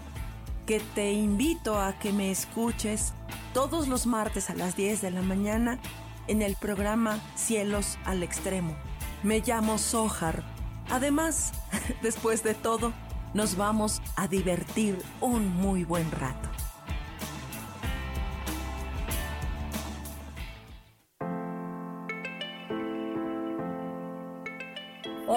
[0.66, 3.14] que te invito a que me escuches
[3.54, 5.80] todos los martes a las 10 de la mañana
[6.28, 8.76] en el programa Cielos al Extremo.
[9.24, 10.44] Me llamo Sohar.
[10.90, 11.54] Además,
[12.02, 12.94] después de todo,
[13.34, 16.53] nos vamos a divertir un muy buen rato.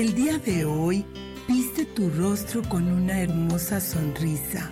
[0.00, 1.04] El día de hoy,
[1.46, 4.70] viste tu rostro con una hermosa sonrisa.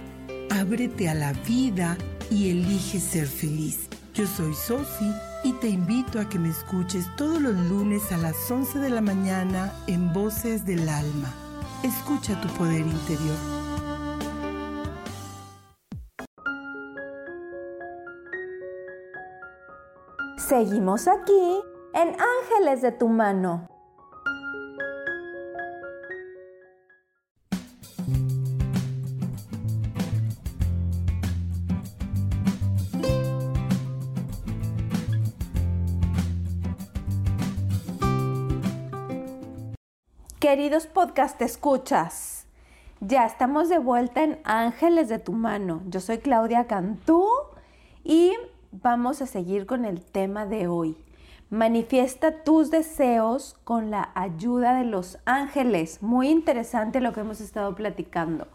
[0.48, 1.98] Ábrete a la vida
[2.30, 3.90] y elige ser feliz.
[4.14, 5.12] Yo soy Sofi
[5.44, 9.02] y te invito a que me escuches todos los lunes a las 11 de la
[9.02, 11.34] mañana en Voces del Alma.
[11.82, 13.36] Escucha tu poder interior.
[20.38, 21.60] Seguimos aquí
[21.92, 23.68] en Ángeles de tu mano.
[40.48, 42.46] Queridos podcast escuchas,
[43.00, 45.82] ya estamos de vuelta en Ángeles de tu mano.
[45.88, 47.28] Yo soy Claudia Cantú
[48.02, 48.32] y
[48.72, 50.96] vamos a seguir con el tema de hoy.
[51.50, 56.02] Manifiesta tus deseos con la ayuda de los ángeles.
[56.02, 58.48] Muy interesante lo que hemos estado platicando.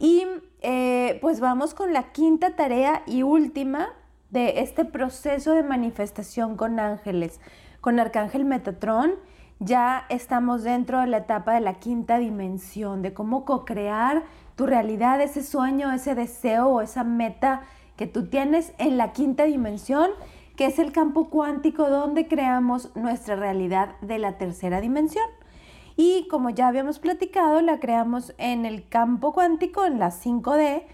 [0.00, 0.26] Y
[0.62, 3.90] eh, pues vamos con la quinta tarea y última
[4.30, 7.38] de este proceso de manifestación con ángeles,
[7.80, 9.29] con Arcángel Metatrón
[9.60, 14.24] ya estamos dentro de la etapa de la quinta dimensión, de cómo co-crear
[14.56, 17.62] tu realidad, ese sueño, ese deseo o esa meta
[17.96, 20.10] que tú tienes en la quinta dimensión,
[20.56, 25.26] que es el campo cuántico donde creamos nuestra realidad de la tercera dimensión.
[25.96, 30.84] Y como ya habíamos platicado, la creamos en el campo cuántico, en la 5D,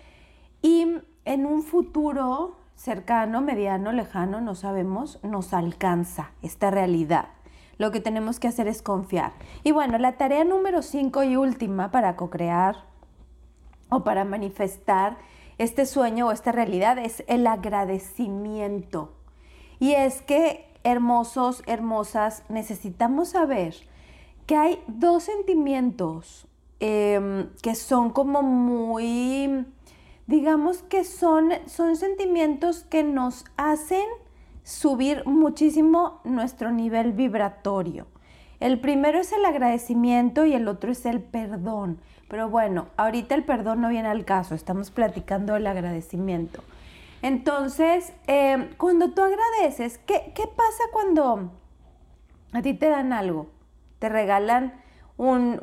[0.62, 7.35] y en un futuro cercano, mediano, lejano, no sabemos, nos alcanza esta realidad.
[7.78, 9.32] Lo que tenemos que hacer es confiar.
[9.64, 12.84] Y bueno, la tarea número 5 y última para co-crear
[13.90, 15.18] o para manifestar
[15.58, 19.14] este sueño o esta realidad es el agradecimiento.
[19.78, 23.74] Y es que, hermosos, hermosas, necesitamos saber
[24.46, 26.46] que hay dos sentimientos
[26.80, 29.66] em, que son como muy,
[30.26, 34.04] digamos que son, son sentimientos que nos hacen
[34.66, 38.08] subir muchísimo nuestro nivel vibratorio.
[38.58, 42.00] El primero es el agradecimiento y el otro es el perdón.
[42.28, 46.64] Pero bueno, ahorita el perdón no viene al caso, estamos platicando del agradecimiento.
[47.22, 51.52] Entonces, em, cuando tú agradeces, ¿qué, pasa cuando
[52.52, 53.46] a ti te dan algo?
[54.00, 54.74] Te regalan
[55.16, 55.60] un,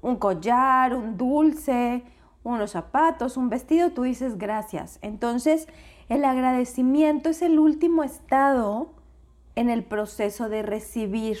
[0.00, 2.02] un collar, un dulce,
[2.44, 4.98] unos zapatos, un vestido, tú dices gracias.
[5.02, 5.68] Entonces,
[6.08, 8.90] el agradecimiento es el último estado
[9.54, 11.38] en el proceso de recibir.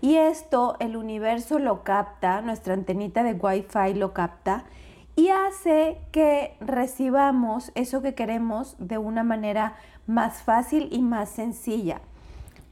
[0.00, 4.64] Y esto el universo lo capta, nuestra antenita de Wi-Fi lo capta
[5.18, 9.74] y hace que recibamos eso que queremos de una manera
[10.06, 12.00] más fácil y más sencilla.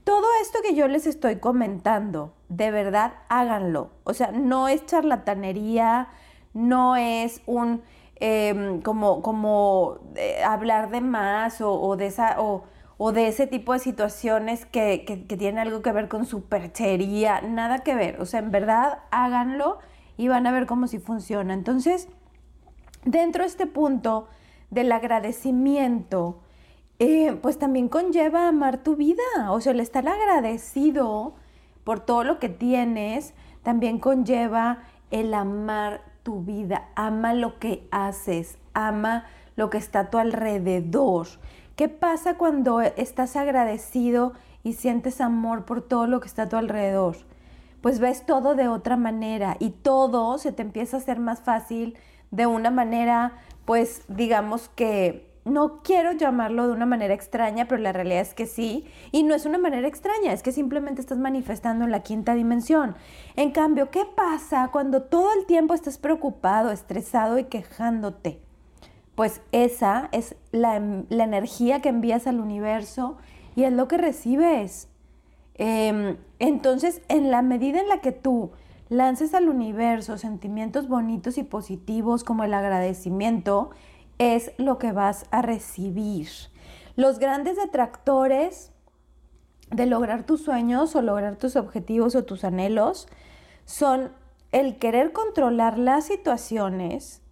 [0.04, 3.90] Todo esto que yo les estoy comentando, de verdad háganlo.
[4.04, 6.06] O sea, no es charlatanería,
[6.54, 7.82] no es un
[8.18, 12.64] Em, como, como eh, hablar de más o, de esa, o,
[13.12, 17.94] de ese tipo de situaciones que, que, tienen algo que ver con superchería, nada que
[17.94, 18.20] ver.
[18.20, 19.78] O sea, en verdad háganlo
[20.16, 21.52] y van a ver cómo si funciona.
[21.52, 22.08] Entonces,
[23.04, 24.28] dentro de este punto
[24.70, 26.40] del agradecimiento,
[26.98, 29.50] eh, pues también conlleva amar tu vida.
[29.50, 31.34] O sea, el estar agradecido
[31.84, 38.58] por todo lo que tienes, también conlleva el amar tu vida, ama lo que haces,
[38.74, 41.28] ama lo que está a tu alrededor.
[41.76, 44.32] ¿Qué pasa cuando estás agradecido
[44.64, 47.16] y sientes amor por todo lo que está a tu alrededor?
[47.80, 51.96] Pues ves todo de otra manera y todo se te empieza a hacer más fácil
[52.32, 57.92] de una manera, pues digamos que no quiero llamarlo de una manera extraña, pero la
[57.92, 58.84] realidad es que sí.
[59.12, 62.96] Y no es una manera extraña, es que simplemente estás manifestando en la quinta dimensión.
[63.36, 68.40] En cambio, ¿qué pasa cuando todo el tiempo estás preocupado, estresado y quejándote?
[69.14, 73.16] Pues esa es la, energía que envías al universo
[73.54, 74.88] y es lo que recibes.
[75.54, 78.50] Em, entonces, en la medida en la que tú
[78.88, 83.70] lances al universo sentimientos bonitos y positivos como el agradecimiento,
[84.18, 86.28] es lo que vas a recibir.
[86.96, 88.72] Los grandes detractores
[89.70, 93.08] de lograr tus sueños o lograr tus objetivos o tus anhelos
[93.64, 94.12] son
[94.52, 97.22] el querer controlar las situaciones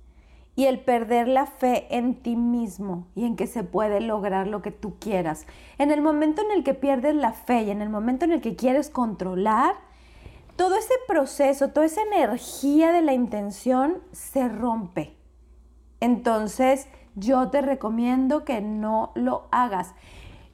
[0.56, 4.62] y el perder la fe en ti mismo y en que se puede lograr lo
[4.62, 5.46] que tú quieras.
[5.78, 8.40] En el momento en el que pierdes la fe y en el momento en el
[8.40, 9.74] que quieres controlar,
[10.56, 15.16] todo ese proceso, toda esa energía de la intención se rompe.
[16.04, 19.94] Entonces, yo te recomiendo que no lo hagas.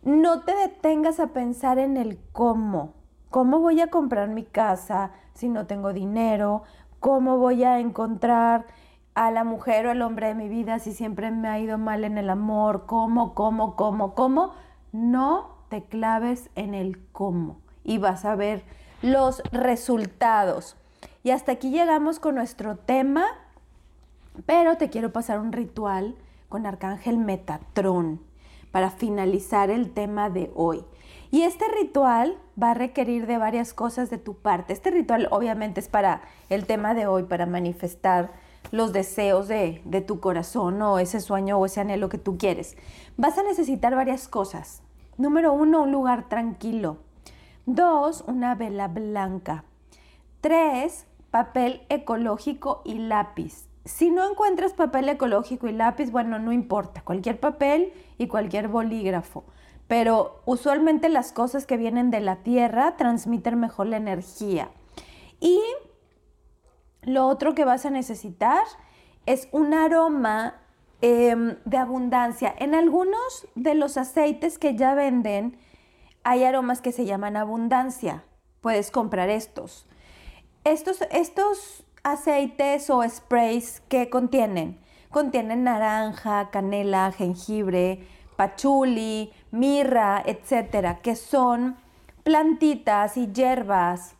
[0.04, 2.94] No te detengas a pensar en el cómo.
[3.30, 6.62] ¿Cómo voy a comprar mi casa si no tengo dinero?
[7.00, 8.66] ¿Cómo voy a encontrar
[9.16, 12.04] a la mujer o el hombre de mi vida si siempre me ha ido mal
[12.04, 12.86] en el amor?
[12.86, 14.52] ¿Cómo, cómo, cómo, cómo?
[14.92, 18.62] No te claves en el cómo y vas a ver
[19.02, 20.76] los resultados.
[21.24, 23.26] Y hasta aquí llegamos con nuestro tema
[24.46, 26.16] pero te quiero pasar un ritual
[26.48, 28.20] con Arcángel Metatrón
[28.72, 30.84] para finalizar el tema de hoy.
[31.30, 34.72] Y este ritual va a requerir de varias cosas de tu parte.
[34.72, 38.32] Este ritual obviamente es para el tema de hoy, para manifestar
[38.72, 42.76] los deseos de, de, tu corazón o ese sueño o ese anhelo que tú quieres.
[43.16, 44.82] Vas a necesitar varias cosas.
[45.18, 46.98] Número uno, un lugar tranquilo.
[47.66, 49.64] Dos, una vela blanca.
[50.40, 53.69] Tres, papel ecológico y lápiz.
[53.84, 59.44] Si no encuentras papel ecológico y lápiz, bueno, no importa, cualquier papel y cualquier bolígrafo.
[59.88, 64.70] Pero usualmente las cosas que vienen de la tierra transmiten mejor la energía.
[65.40, 65.60] Y
[67.02, 68.62] lo otro que vas a necesitar
[69.26, 70.60] es un aroma
[71.00, 72.54] em, de abundancia.
[72.58, 75.58] En algunos de los aceites que ya venden
[76.22, 78.24] hay aromas que se llaman abundancia.
[78.60, 79.86] Puedes comprar estos.
[80.64, 84.78] Estos, estos aceites o sprays que contienen.
[85.10, 91.76] Contienen naranja, canela, jengibre, pachuli, mirra, etcétera, que son
[92.22, 94.14] plantitas y hierbas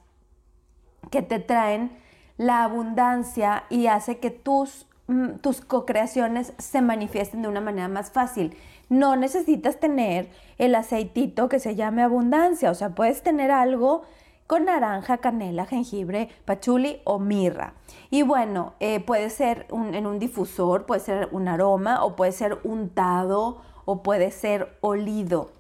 [1.11, 1.91] que te traen
[2.37, 8.11] la abundancia y hace que tus, mm, tus co-creaciones se manifiesten de una manera más
[8.11, 8.57] fácil.
[8.89, 10.29] No necesitas tener
[10.59, 14.03] el aceitito que se llame abundancia, o sea, puedes tener algo
[14.51, 17.75] con naranja, canela, jengibre, pachuli o mirra.
[18.11, 22.59] Y bueno, eh, puede ser en un difusor, puede ser un aroma o puede ser
[22.65, 25.53] untado o puede ser olido.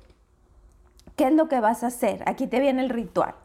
[1.14, 2.24] ¿Qué es lo que vas a hacer?
[2.26, 3.36] Aquí te viene el ritual.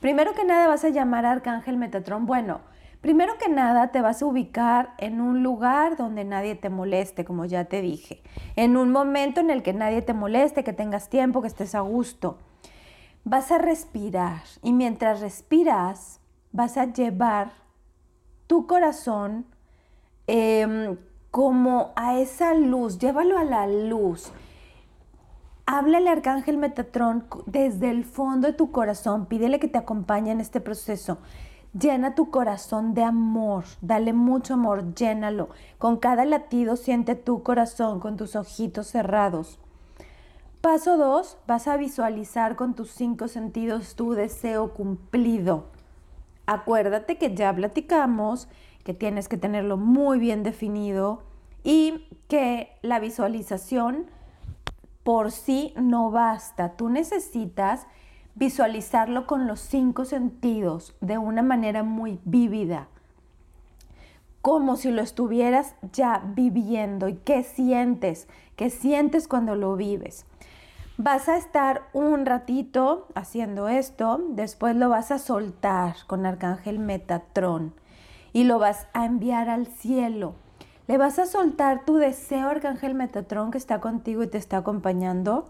[0.00, 2.24] Primero que nada vas a llamar a Arcángel Metatrón.
[2.24, 2.60] Bueno,
[3.02, 7.44] primero que nada te vas a ubicar en un lugar donde nadie te moleste, como
[7.44, 8.22] ya te dije.
[8.56, 11.80] En un momento en el que nadie te moleste, que tengas tiempo, que estés a
[11.80, 12.38] gusto.
[13.28, 16.20] Vas a respirar y mientras respiras
[16.52, 17.50] vas a llevar
[18.46, 19.46] tu corazón
[20.28, 20.96] em,
[21.32, 24.30] como a esa luz, llévalo a la luz.
[25.66, 30.60] Háblale Arcángel Metatrón desde el fondo de tu corazón, pídele que te acompañe en este
[30.60, 31.18] proceso.
[31.76, 35.48] Llena tu corazón de amor, dale mucho amor, llénalo.
[35.78, 39.58] Con cada latido siente tu corazón con tus ojitos cerrados.
[40.66, 45.66] Paso 2, vas a visualizar con tus cinco sentidos tu deseo cumplido.
[46.44, 48.48] Acuérdate que ya platicamos
[48.82, 51.22] que tienes que tenerlo muy bien definido
[51.62, 54.06] y que la visualización
[55.04, 56.72] por sí no basta.
[56.72, 57.86] Tú necesitas
[58.34, 62.88] visualizarlo con los cinco sentidos de una manera muy vívida,
[64.42, 67.06] como si lo estuvieras ya viviendo.
[67.06, 68.26] ¿Y qué sientes?
[68.56, 70.26] ¿Qué sientes cuando lo vives?
[70.98, 77.74] Vas a estar un ratito haciendo esto, después lo vas a soltar con Arcángel Metatrón
[78.32, 80.34] y lo vas a enviar al cielo
[80.86, 85.46] le vas a soltar tu deseo, Arcángel Metatrón, que está contigo y te está acompañando.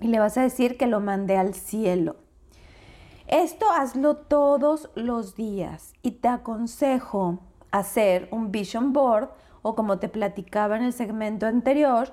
[0.00, 2.16] Y le vas a decir que lo mande al cielo.
[3.26, 9.30] Esto hazlo todos los días y te aconsejo hacer un vision board
[9.62, 12.12] o como te platicaba en el segmento anterior,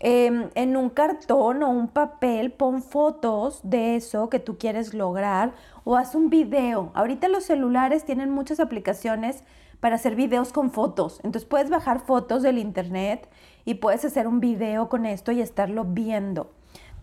[0.00, 5.52] em, en un cartón o un papel pon fotos de eso que tú quieres lograr
[5.84, 6.90] o haz un video.
[6.94, 9.44] Ahorita los celulares tienen muchas aplicaciones
[9.80, 11.20] para hacer videos con fotos.
[11.24, 13.28] Entonces puedes bajar fotos del internet
[13.64, 16.50] y puedes hacer un video con esto y estarlo viendo.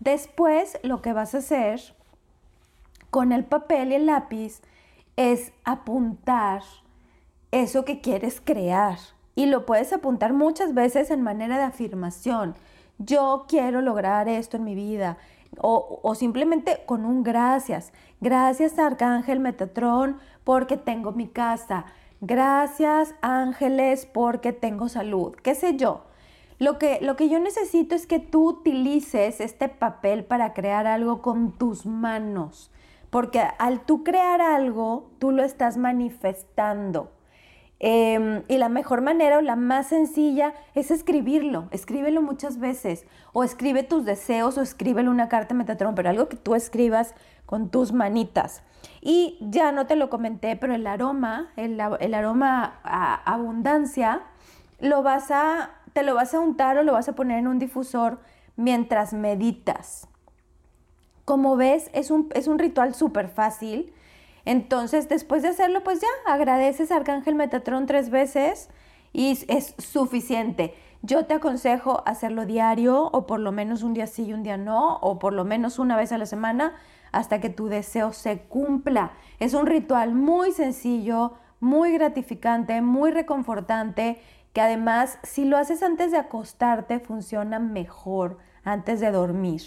[0.00, 1.80] Después lo que vas a hacer
[3.10, 4.60] con el papel y el lápiz
[5.16, 6.62] es apuntar
[7.50, 8.98] eso que quieres crear.
[9.34, 12.54] Y lo puedes apuntar muchas veces en manera de afirmación.
[12.98, 15.18] Yo quiero lograr esto en mi vida.
[15.60, 17.92] O, o, simplemente con un gracias.
[18.20, 21.86] Gracias Arcángel Metatrón porque tengo mi casa.
[22.20, 26.02] Gracias ángeles porque tengo salud, qué sé yo.
[26.58, 31.22] Lo que, lo que yo necesito es que tú utilices este papel para crear algo
[31.22, 32.72] con tus manos,
[33.10, 37.12] porque al tú crear algo, tú lo estás manifestando.
[37.80, 41.68] Em, y la mejor manera o la más sencilla es escribirlo.
[41.70, 43.06] Escríbelo muchas veces.
[43.32, 47.14] O escribe tus deseos o escríbelo una carta Metatron, pero algo que tú escribas
[47.46, 48.62] con tus manitas.
[49.00, 54.22] Y ya no te lo comenté, pero el aroma, el, aroma a abundancia,
[54.80, 57.58] lo vas a, te lo vas a untar o lo vas a poner en un
[57.58, 58.18] difusor
[58.56, 60.08] mientras meditas.
[61.24, 63.92] Como ves, es un, es un ritual súper fácil.
[64.48, 68.70] Entonces, después de hacerlo, pues ya agradeces a Arcángel Metatrón tres veces
[69.12, 70.74] y es suficiente.
[71.02, 74.56] Yo te aconsejo hacerlo diario o por lo menos un día sí y un día
[74.56, 76.72] no, o por lo menos una vez a la semana
[77.12, 79.12] hasta que tu deseo se cumpla.
[79.38, 84.18] Es un ritual muy sencillo, muy gratificante, muy reconfortante,
[84.54, 89.60] que además si lo haces antes de acostarte funciona mejor antes de dormir.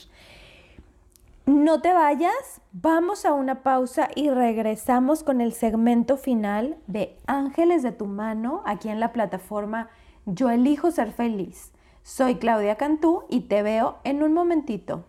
[1.52, 7.84] No te vayas, vamos a una pausa y regresamos con el segmento final de Ángeles
[7.84, 9.90] de tu mano aquí en la plataforma
[10.26, 11.74] Yo elijo ser feliz.
[12.04, 15.04] Soy Claudia Cantú y te veo en un momentito.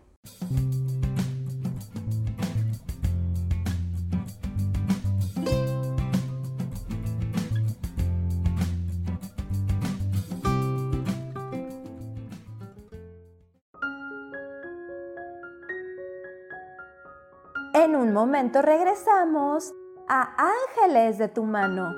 [18.13, 19.73] Momento regresamos
[20.09, 21.93] a Ángeles de tu mano.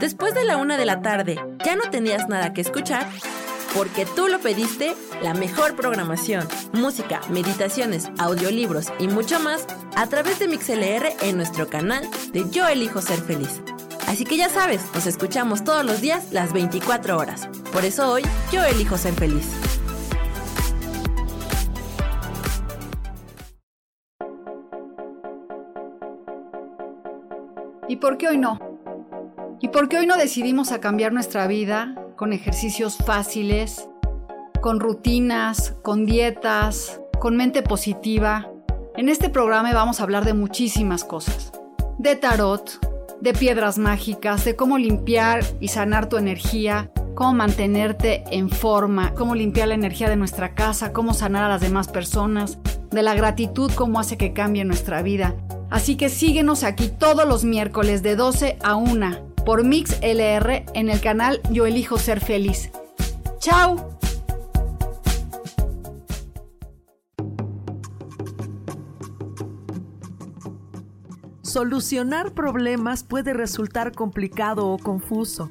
[0.00, 3.06] Después de la una de la tarde, ¿ya no tenías nada que escuchar?
[3.74, 9.66] Porque tú lo pediste, la mejor programación, música, meditaciones, audiolibros y mucho más
[9.96, 13.62] a través de MixLR en nuestro canal de Yo Elijo Ser Feliz.
[14.06, 17.48] Así que ya sabes, nos escuchamos todos los días las 24 horas.
[17.74, 18.22] Por eso hoy
[18.52, 19.50] yo elijo ser feliz.
[27.88, 28.60] ¿Y por qué hoy no?
[29.60, 33.88] ¿Y por qué hoy no decidimos a cambiar nuestra vida con ejercicios fáciles,
[34.60, 38.48] con rutinas, con dietas, con mente positiva?
[38.96, 41.50] En este programa vamos a hablar de muchísimas cosas.
[41.98, 42.78] De tarot,
[43.20, 49.34] de piedras mágicas, de cómo limpiar y sanar tu energía, cómo mantenerte en forma, cómo
[49.34, 52.58] limpiar la energía de nuestra casa, cómo sanar a las demás personas,
[52.90, 55.34] de la gratitud, cómo hace que cambie nuestra vida.
[55.70, 60.88] Así que síguenos aquí todos los miércoles de 12 a 1 por Mix LR en
[60.88, 62.70] el canal Yo Elijo Ser Feliz.
[63.38, 63.98] ¡Chao!
[71.42, 75.50] Solucionar problemas puede resultar complicado o confuso.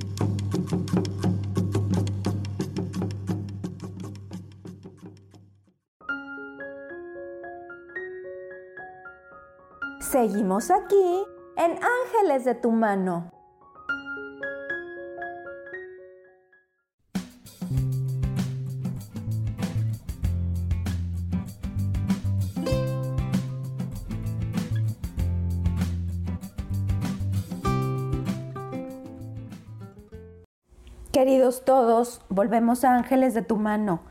[10.21, 11.25] Seguimos aquí
[11.57, 13.31] en Ángeles de tu mano.
[31.11, 34.01] Queridos todos, volvemos a Ángeles de tu mano.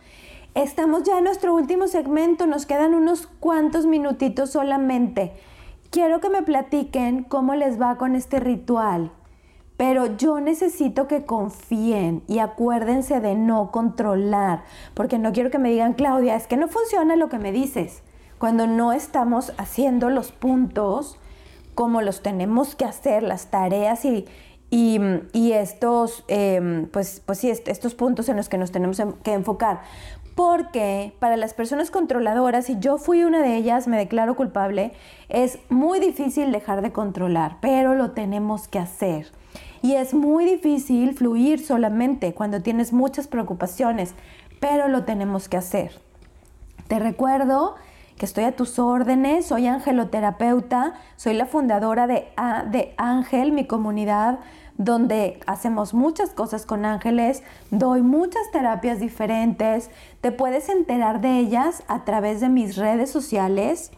[0.57, 5.35] Estamos ya en nuestro último segmento, nos quedan unos cuantos minutitos solamente.
[5.91, 9.11] Quiero que me platiquen cómo les va con este ritual,
[9.77, 14.63] pero yo necesito que confíen y acuérdense de no controlar,
[14.95, 18.05] porque no quiero que me digan, Claudia, es que no funciona lo que me dices.
[18.39, 21.19] Cuando no estamos haciendo los puntos
[21.75, 24.27] como los tenemos que hacer, las tareas y,
[24.71, 29.81] y, estos, em, pues, pues sí, estos puntos en los que nos tenemos que enfocar.
[30.41, 34.93] Porque para las personas controladoras, y yo fui una de ellas, me declaro culpable,
[35.29, 39.31] es muy difícil dejar de controlar, pero lo tenemos que hacer.
[39.83, 44.15] Y es muy difícil fluir solamente cuando tienes muchas preocupaciones,
[44.61, 45.93] pero lo tenemos que hacer.
[46.89, 47.75] Te recuerdo
[48.17, 52.29] que estoy a tus órdenes, soy angeloterapeuta, soy la fundadora de,
[52.71, 54.39] de Ángel, mi comunidad
[54.79, 59.91] donde hacemos muchas cosas con ángeles, doy muchas terapias diferentes,
[60.21, 63.93] te puedes enterar de ellas a través de mis redes sociales,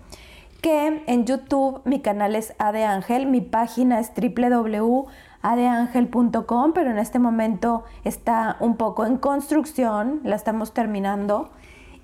[0.60, 7.18] que en YouTube mi canal es Ade Ángel, mi página es www.adeangel.com, pero en este
[7.18, 11.50] momento está un poco en construcción, la estamos terminando.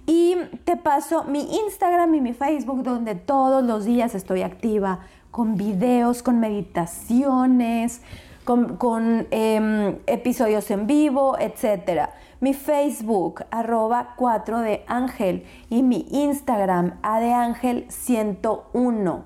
[0.06, 5.00] Y te paso mi Instagram y mi Facebook donde todos los días estoy activa
[5.30, 8.00] con videos, con meditaciones,
[8.48, 12.08] con, em, episodios en vivo, etc.
[12.40, 19.24] Mi Facebook, arroba 4 de Ángel y mi Instagram, Ángel 101.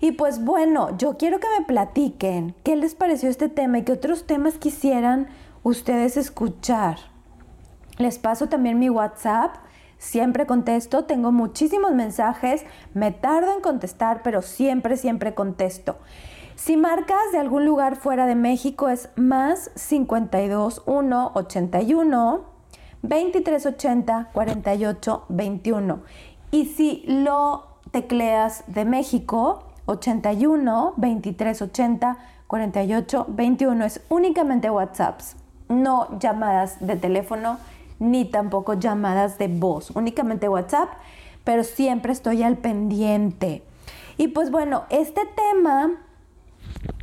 [0.00, 3.92] Y pues bueno, yo quiero que me platiquen qué les pareció este tema y qué
[3.92, 5.26] otros temas quisieran
[5.64, 6.98] ustedes escuchar.
[7.98, 9.56] Les paso también mi WhatsApp.
[9.98, 15.96] Siempre contesto, tengo muchísimos mensajes, me tardo en contestar, pero siempre, siempre contesto.
[16.56, 22.44] Si marcas de algún lugar fuera de México es más 52 1 81
[23.02, 26.00] 23 80 48 21.
[26.52, 35.36] Y si lo tecleas de México, 81 23 80 48 21 es únicamente WhatsApps,
[35.68, 37.58] no llamadas de teléfono
[37.98, 40.88] ni tampoco llamadas de voz, únicamente WhatsApp,
[41.42, 43.64] pero siempre estoy al pendiente.
[44.16, 46.03] Y pues bueno, este tema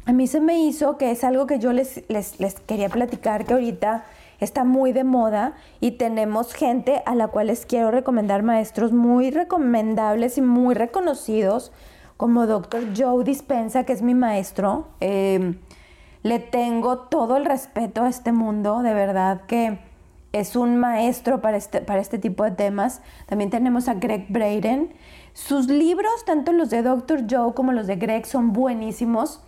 [0.06, 3.54] a mí se me hizo que es algo que yo les, les, quería platicar, que
[3.54, 4.04] ahorita
[4.40, 9.32] está muy de moda y tenemos gente a la cual les quiero recomendar maestros muy
[9.32, 11.72] recomendables y muy reconocidos,
[12.18, 12.90] como Dr.
[12.96, 14.88] Joe Dispensa, que es mi maestro.
[15.00, 15.60] Em,
[16.24, 19.80] le tengo todo el respeto a este mundo, de verdad que
[20.34, 23.02] es un maestro para este, para este tipo de temas.
[23.28, 24.94] También tenemos a Greg Braden.
[25.34, 27.26] Sus libros, tanto los de Dr.
[27.30, 29.42] Joe como los de Greg, son buenísimos.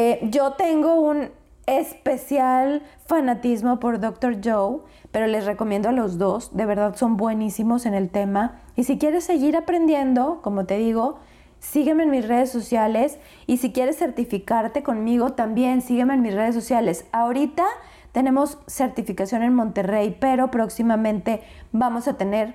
[0.00, 1.30] Eh, yo tengo un
[1.66, 4.38] especial fanatismo por Dr.
[4.40, 8.60] Joe, pero les recomiendo a los dos, de verdad son buenísimos en el tema.
[8.76, 11.18] Y si quieres seguir aprendiendo, como te digo,
[11.58, 13.18] sígueme en mis redes sociales
[13.48, 17.04] y si quieres certificarte conmigo también, sígueme en mis redes sociales.
[17.10, 17.66] Ahorita
[18.12, 21.42] tenemos certificación en Monterrey, pero próximamente
[21.72, 22.54] vamos a tener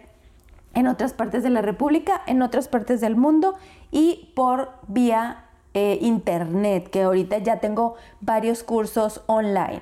[0.75, 3.55] en otras partes de la República, en otras partes del mundo
[3.91, 5.42] y por vía
[5.74, 9.82] eh, internet, que ahorita ya tengo varios cursos online.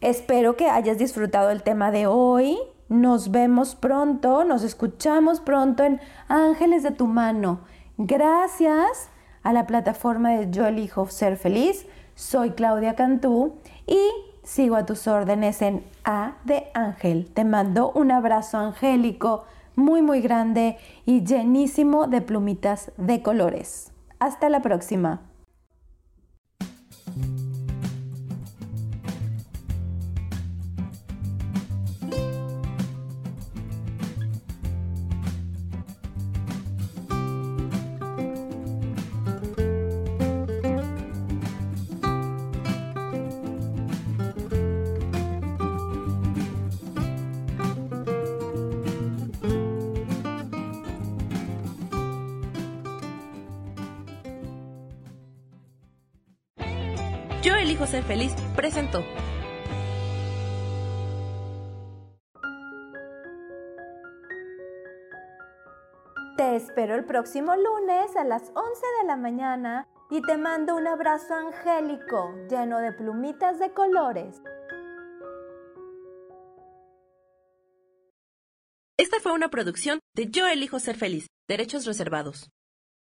[0.00, 2.58] Espero que hayas disfrutado el tema de hoy.
[2.88, 7.60] Nos vemos pronto, nos escuchamos pronto en Ángeles de tu mano.
[7.98, 9.10] Gracias
[9.42, 11.86] a la plataforma de Yo elijo ser feliz.
[12.14, 13.54] Soy Claudia Cantú
[13.86, 13.98] y
[14.42, 17.30] sigo a tus órdenes en A de Ángel.
[17.32, 19.44] Te mando un abrazo angélico
[19.76, 23.89] muy muy grande y llenísimo de plumitas de colores.
[24.20, 25.29] Hasta la próxima.
[58.70, 59.04] Presentó.
[66.36, 68.52] Te espero el próximo lunes a las 11
[69.00, 74.40] de la mañana y te mando un abrazo angélico lleno de plumitas de colores.
[78.96, 82.50] Esta fue una producción de Yo elijo ser feliz, derechos reservados.